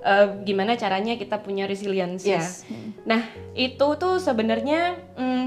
eh, 0.00 0.26
gimana 0.48 0.72
caranya 0.80 1.20
kita 1.20 1.36
punya 1.44 1.68
resilience 1.68 2.24
ya. 2.24 2.40
Yes. 2.40 2.64
Nah, 3.04 3.20
itu 3.52 3.88
tuh 4.00 4.16
sebenarnya 4.16 4.96
mm, 5.16 5.44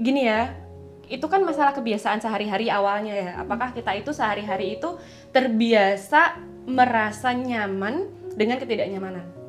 gini 0.00 0.24
ya. 0.24 0.64
itu 1.04 1.28
kan 1.28 1.44
masalah 1.44 1.76
kebiasaan 1.76 2.24
sehari-hari 2.24 2.72
awalnya 2.72 3.12
ya. 3.12 3.30
Apakah 3.36 3.76
kita 3.76 3.92
itu 3.92 4.16
sehari-hari 4.16 4.80
itu 4.80 4.96
terbiasa 5.36 6.40
merasa 6.64 7.36
nyaman 7.36 8.08
dengan 8.32 8.56
ketidaknyamanan? 8.56 9.43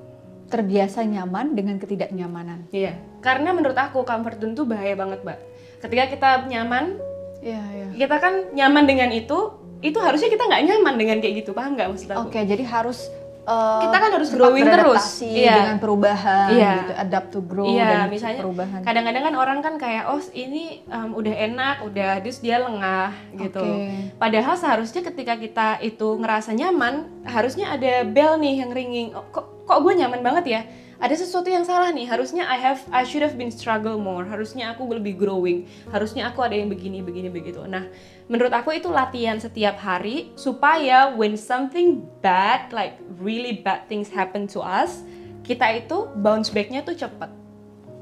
Terbiasa 0.45 1.01
nyaman 1.01 1.51
dengan 1.51 1.75
ketidaknyamanan. 1.75 2.69
Iya. 2.69 2.93
Karena 3.19 3.49
menurut 3.49 3.75
aku 3.75 4.01
comfort 4.01 4.37
zone 4.37 4.53
tuh 4.53 4.63
bahaya 4.63 4.93
banget, 4.93 5.21
Mbak. 5.21 5.39
Ketika 5.81 6.03
kita 6.07 6.29
nyaman, 6.45 6.97
Iya, 7.41 7.61
iya. 7.71 7.87
kita 7.95 8.15
kan 8.17 8.33
nyaman 8.51 8.85
dengan 8.85 9.09
itu, 9.09 9.53
itu 9.79 9.97
harusnya 9.97 10.29
kita 10.29 10.43
nggak 10.43 10.63
nyaman 10.65 10.95
dengan 10.95 11.17
kayak 11.19 11.35
gitu, 11.41 11.51
paham 11.51 11.73
nggak 11.73 11.89
maksud 11.89 12.09
aku? 12.09 12.21
Oke, 12.25 12.41
jadi 12.41 12.63
harus 12.63 13.05
uh, 13.43 13.85
Kita 13.85 13.97
kan 13.99 14.09
harus 14.11 14.29
growing 14.33 14.65
terus. 14.65 15.21
Iya. 15.21 15.53
dengan 15.55 15.77
perubahan 15.77 16.49
Iya. 16.49 16.71
gitu, 16.81 16.93
adapt 16.97 17.27
to 17.29 17.39
grow 17.39 17.69
Iya, 17.69 17.85
dan 17.85 18.09
misalnya 18.09 18.41
perubahan. 18.41 18.81
kadang-kadang 18.81 19.23
kan 19.23 19.35
orang 19.35 19.59
kan 19.61 19.73
kayak 19.77 20.09
oh 20.09 20.17
ini 20.31 20.81
um, 20.89 21.13
udah 21.13 21.33
enak, 21.35 21.75
udah 21.85 22.09
terus 22.17 22.41
dia 22.41 22.57
lengah 22.57 23.13
gitu. 23.37 23.61
Oke. 23.61 24.17
Padahal 24.17 24.55
seharusnya 24.57 25.01
ketika 25.03 25.33
kita 25.35 25.67
itu 25.79 26.17
ngerasa 26.17 26.49
nyaman, 26.51 27.05
harusnya 27.23 27.69
ada 27.69 28.01
bell 28.03 28.37
nih 28.37 28.65
yang 28.65 28.71
ringing. 28.71 29.13
Oh, 29.13 29.25
kok 29.29 29.44
kok 29.75 29.83
gue 29.83 29.93
nyaman 29.99 30.23
banget 30.23 30.45
ya? 30.47 30.61
Ada 30.95 31.27
sesuatu 31.27 31.51
yang 31.51 31.67
salah 31.67 31.91
nih. 31.91 32.07
Harusnya 32.07 32.47
I 32.47 32.55
have 32.55 32.79
I 32.87 33.03
should 33.03 33.19
have 33.19 33.35
been 33.35 33.51
struggle 33.51 33.99
more. 33.99 34.23
Harusnya 34.23 34.71
aku 34.71 34.87
lebih 34.87 35.19
growing. 35.19 35.67
Harusnya 35.91 36.31
aku 36.31 36.39
ada 36.39 36.55
yang 36.55 36.71
begini 36.71 37.03
begini 37.03 37.27
begitu. 37.27 37.59
Nah, 37.67 37.91
menurut 38.31 38.55
aku 38.55 38.71
itu 38.71 38.87
latihan 38.87 39.35
setiap 39.35 39.75
hari 39.75 40.31
supaya 40.39 41.11
when 41.11 41.35
something 41.35 42.07
bad 42.23 42.71
like 42.71 42.95
really 43.19 43.59
bad 43.59 43.83
things 43.91 44.07
happen 44.07 44.47
to 44.47 44.63
us, 44.63 45.03
kita 45.43 45.83
itu 45.83 46.07
bounce 46.23 46.47
back-nya 46.47 46.87
tuh 46.87 46.95
cepet 46.95 47.27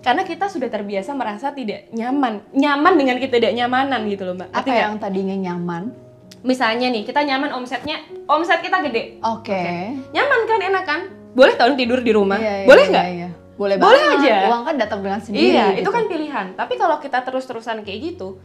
karena 0.04 0.28
kita 0.28 0.52
sudah 0.52 0.68
terbiasa 0.68 1.16
merasa 1.16 1.56
tidak 1.56 1.88
nyaman 1.96 2.44
nyaman 2.52 2.94
dengan 3.00 3.16
ketidaknyamanan 3.24 4.04
gitu 4.12 4.28
loh 4.28 4.36
mbak 4.36 4.52
Apa 4.52 4.68
nggak? 4.68 4.80
yang 4.84 4.96
tadinya 5.00 5.36
nyaman? 5.48 5.96
misalnya 6.44 6.92
nih 6.92 7.08
kita 7.08 7.24
nyaman 7.24 7.56
omsetnya 7.56 8.04
omset 8.28 8.60
kita 8.60 8.84
gede 8.84 9.24
Oke. 9.24 9.64
nyaman 10.12 10.40
kan 10.44 10.60
enak 10.60 10.84
kan 10.84 11.02
boleh 11.34 11.54
tahun 11.54 11.74
tidur 11.74 12.00
di 12.00 12.12
rumah 12.12 12.38
Iya, 12.38 12.54
iya, 12.56 12.68
boleh 12.68 12.84
iya, 12.84 12.92
nggak 12.92 13.08
iya. 13.12 13.30
Boleh, 13.54 13.78
Boleh 13.78 14.02
banget. 14.02 14.18
aja. 14.24 14.36
Uang 14.50 14.64
kan 14.64 14.76
datang 14.76 15.00
dengan 15.00 15.20
sendiri. 15.20 15.46
iya 15.48 15.66
gitu. 15.72 15.82
itu 15.82 15.90
kan 15.92 16.04
pilihan 16.08 16.46
tapi 16.54 16.74
kalau 16.76 16.98
kita 16.98 17.22
terus-terusan 17.22 17.82
kayak 17.82 18.00
gitu 18.08 18.42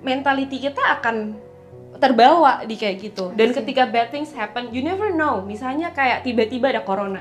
mentality 0.00 0.56
kita 0.58 0.80
akan 0.94 1.36
terbawa 1.96 2.64
di 2.64 2.74
kayak 2.74 2.96
gitu 3.02 3.32
dan 3.34 3.46
I 3.46 3.52
see. 3.52 3.58
ketika 3.60 3.84
bad 3.84 4.08
things 4.08 4.32
happen 4.32 4.68
you 4.70 4.80
never 4.80 5.10
know 5.10 5.40
misalnya 5.42 5.90
kayak 5.90 6.22
tiba-tiba 6.22 6.70
ada 6.70 6.80
corona 6.80 7.20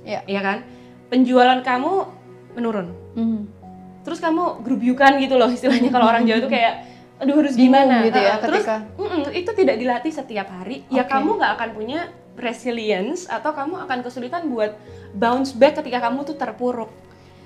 Iya. 0.00 0.24
ya 0.24 0.40
kan 0.40 0.64
penjualan 1.06 1.60
kamu 1.60 1.92
menurun 2.54 2.88
Mhm. 3.12 3.40
terus 4.00 4.16
kamu 4.16 4.62
grubyukan 4.62 5.18
gitu 5.18 5.34
loh 5.34 5.50
istilahnya 5.50 5.90
kalau 5.90 6.06
orang 6.06 6.24
Jawa 6.24 6.40
tuh 6.40 6.48
kayak 6.48 6.74
aduh 7.16 7.34
harus 7.34 7.52
gimana 7.54 8.00
gitu 8.02 8.16
ya 8.16 8.36
terus 8.38 8.60
ketika- 8.60 8.84
mm-mm, 8.94 9.28
itu 9.30 9.50
tidak 9.52 9.76
dilatih 9.76 10.12
setiap 10.14 10.48
hari 10.48 10.84
ya 10.88 11.02
Oke. 11.02 11.10
kamu 11.10 11.30
nggak 11.34 11.52
akan 11.54 11.68
punya 11.72 12.00
resilience 12.36 13.26
atau 13.26 13.50
kamu 13.50 13.80
akan 13.80 13.98
kesulitan 14.00 14.46
buat 14.46 14.76
bounce 15.10 15.52
back 15.52 15.76
ketika 15.76 15.98
kamu 16.02 16.22
tuh 16.22 16.34
terpuruk 16.34 16.88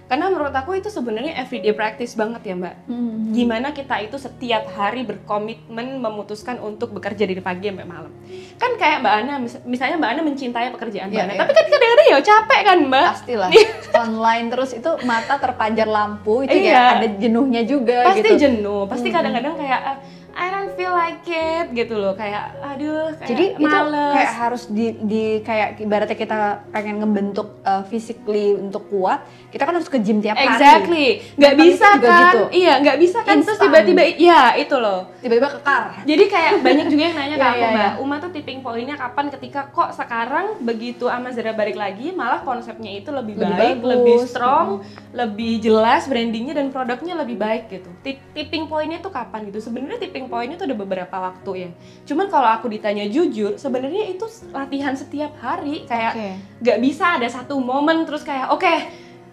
karena 0.05 0.27
menurut 0.27 0.51
aku 0.51 0.75
itu 0.75 0.91
sebenarnya 0.91 1.39
everyday 1.39 1.71
practice 1.71 2.13
banget 2.13 2.43
ya 2.45 2.55
mbak 2.57 2.75
Mhm. 2.85 3.31
gimana 3.31 3.71
kita 3.71 3.95
itu 4.01 4.19
setiap 4.19 4.67
hari 4.69 5.07
berkomitmen 5.07 5.87
memutuskan 5.97 6.59
untuk 6.59 6.91
bekerja 6.91 7.23
dari 7.23 7.39
pagi 7.39 7.71
sampai 7.71 7.87
malam 7.87 8.11
kan 8.59 8.75
kayak 8.75 8.99
mbak 9.01 9.15
Ana 9.17 9.39
mis- 9.39 9.63
misalnya 9.63 9.95
mbak 9.97 10.11
Ana 10.11 10.23
mencintai 10.25 10.67
pekerjaan 10.73 11.07
mbak 11.07 11.15
Iya, 11.15 11.23
Ana 11.23 11.33
iya. 11.33 11.41
tapi 11.41 11.53
kan 11.53 11.65
kadang-kadang 11.65 12.07
ya 12.09 12.19
capek 12.21 12.61
kan 12.61 12.79
mbak 12.85 13.07
Pastilah. 13.15 13.51
Online 13.93 14.47
terus 14.49 14.71
itu 14.73 14.91
mata 15.05 15.35
terpanjar 15.37 15.87
lampu 15.87 16.43
itu 16.43 16.59
Iya. 16.59 16.75
ya 16.75 16.83
ada 16.97 17.07
jenuhnya 17.13 17.63
juga 17.63 17.99
pasti 18.05 18.23
gitu. 18.25 18.35
jenuh 18.41 18.83
pasti 18.87 19.09
kadang-kadang 19.09 19.55
kayak 19.57 19.81
ah, 19.85 19.97
I 20.41 20.49
don't 20.49 20.73
feel 20.73 20.89
like 20.91 21.21
it 21.27 21.69
gitu 21.71 21.95
loh 21.95 22.15
kayak 22.15 22.57
aduh 22.59 23.13
kayak 23.15 23.29
Jadi 23.29 23.45
itu 23.53 23.61
males 23.63 24.15
kayak 24.15 24.33
harus 24.35 24.63
di, 24.67 24.87
di 24.99 25.25
kayak 25.41 25.77
ibaratnya 25.79 26.17
kita 26.17 26.39
pengen 26.67 26.97
ngebentuk 26.99 27.61
uh, 27.63 27.85
physically 27.85 28.57
untuk 28.57 28.89
kuat, 28.89 29.21
kita 29.47 29.63
kan 29.63 29.75
harus 29.75 29.87
ke 29.87 29.99
gym 29.99 30.19
tiap 30.19 30.35
hari. 30.35 30.49
exactly 30.49 31.07
nggak 31.35 31.53
Mentality 31.53 31.69
bisa 31.69 31.89
kan 31.93 32.17
gitu. 32.25 32.41
iya 32.55 32.73
nggak 32.79 32.97
bisa 32.99 33.19
kan 33.21 33.37
terus 33.39 33.53
Instan. 33.53 33.65
tiba-tiba 33.69 34.03
ya 34.17 34.43
itu 34.57 34.77
loh 34.77 35.01
Tiba-tiba 35.21 35.49
kekar. 35.53 35.85
jadi 36.03 36.25
kayak 36.27 36.53
banyak 36.61 36.87
juga 36.89 37.03
yang 37.05 37.17
nanya 37.17 37.37
ke 37.37 37.41
Iya, 37.41 37.51
aku 37.51 37.61
iya, 37.61 37.69
mbak 37.71 37.85
iya. 37.85 38.01
Uma 38.01 38.17
tuh 38.17 38.31
tipping 38.31 38.59
pointnya 38.61 38.97
kapan 38.97 39.27
ketika 39.29 39.61
kok 39.69 39.93
sekarang 39.93 40.47
begitu 40.59 41.05
Amazara 41.07 41.53
balik 41.53 41.77
lagi 41.77 42.09
malah 42.11 42.41
konsepnya 42.41 42.89
itu 42.91 43.11
lebih, 43.11 43.37
Lebih 43.37 43.53
baik 43.53 43.77
bagus. 43.77 43.91
lebih 43.91 44.17
strong 44.25 44.69
lebih 45.13 45.61
jelas 45.61 46.07
brandingnya 46.07 46.55
dan 46.55 46.71
produknya 46.71 47.13
lebih 47.15 47.37
baik 47.37 47.69
gitu 47.69 47.91
Tip- 48.01 48.25
tipping 48.33 48.65
pointnya 48.65 48.99
tuh 48.99 49.11
kapan 49.11 49.45
gitu 49.45 49.61
sebenarnya 49.61 50.01
tipping 50.01 50.30
pointnya 50.31 50.55
tuh 50.55 50.65
udah 50.65 50.79
beberapa 50.79 51.17
waktu 51.21 51.51
ya. 51.59 51.71
Cuman 52.07 52.31
kalau 52.31 52.47
aku 52.49 52.71
ditanya 52.71 53.05
jujur 53.05 53.59
sebenarnya 53.59 54.09
itu 54.09 54.23
latihan 54.49 54.95
setiap 54.95 55.35
hari. 55.37 55.83
Kayak 55.85 56.39
nggak 56.57 56.79
bisa 56.79 57.19
ada 57.19 57.27
satu 57.27 57.59
momen 57.59 58.07
terus 58.07 58.23
kayak 58.23 58.49
oke 58.49 58.73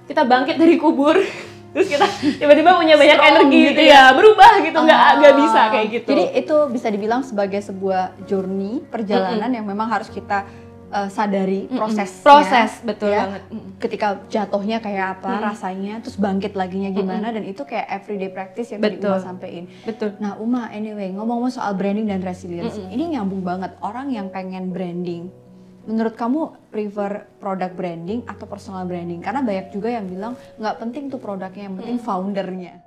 kita 0.04 0.26
bangkit 0.26 0.58
dari 0.58 0.76
kubur. 0.76 1.14
Terus 1.68 1.94
kita 1.94 2.08
tiba-tiba 2.40 2.74
punya 2.74 2.98
banyak 2.98 3.20
Strong 3.22 3.34
energi. 3.38 3.60
gitu 3.70 3.82
ya. 3.86 3.94
ya 3.94 4.16
berubah 4.18 4.52
gitu. 4.66 4.78
Nggak 4.82 4.98
Ah. 4.98 5.14
nggak 5.14 5.36
bisa 5.38 5.62
kayak 5.70 5.88
gitu. 5.94 6.10
Jadi 6.10 6.24
itu 6.34 6.58
bisa 6.74 6.88
dibilang 6.90 7.22
sebagai 7.22 7.62
sebuah 7.62 8.02
journey 8.26 8.82
perjalanan 8.82 9.52
yang 9.52 9.62
memang 9.62 9.86
harus 9.86 10.10
kita 10.10 10.48
uh, 10.92 11.10
sadari 11.12 11.68
prosesnya. 11.68 12.24
proses 12.24 12.72
betul 12.84 13.12
ya. 13.12 13.28
banget. 13.28 13.44
Ketika 13.78 14.08
jatuhnya 14.32 14.78
kayak 14.80 15.20
apa 15.20 15.30
Mm-mm. 15.36 15.44
rasanya, 15.44 15.94
terus 16.00 16.18
bangkit 16.18 16.54
laginya 16.56 16.90
gimana 16.92 17.30
dan 17.32 17.44
itu 17.44 17.62
kayak 17.68 17.88
everyday 17.92 18.32
practice 18.32 18.72
yang 18.72 18.82
tadi 18.82 18.98
Betul. 19.00 19.16
Uma 19.16 19.20
sampein. 19.22 19.64
betul 19.84 20.10
Nah 20.18 20.40
Uma, 20.40 20.72
anyway 20.72 21.12
ngomong-ngomong 21.14 21.54
soal 21.54 21.76
branding 21.76 22.08
dan 22.08 22.24
resilience, 22.24 22.80
Mm-mm. 22.80 22.94
ini 22.94 23.18
nyambung 23.18 23.44
banget 23.44 23.76
orang 23.84 24.12
yang 24.12 24.32
pengen 24.32 24.72
branding. 24.72 25.30
Menurut 25.88 26.20
kamu 26.20 26.68
prefer 26.68 27.32
produk 27.40 27.72
branding 27.72 28.28
atau 28.28 28.44
personal 28.44 28.84
branding? 28.84 29.24
Karena 29.24 29.40
banyak 29.40 29.72
juga 29.72 29.88
yang 29.88 30.04
bilang 30.04 30.34
nggak 30.60 30.76
penting 30.84 31.08
tuh 31.08 31.16
produknya, 31.16 31.72
yang 31.72 31.80
penting 31.80 31.96
foundernya. 32.04 32.87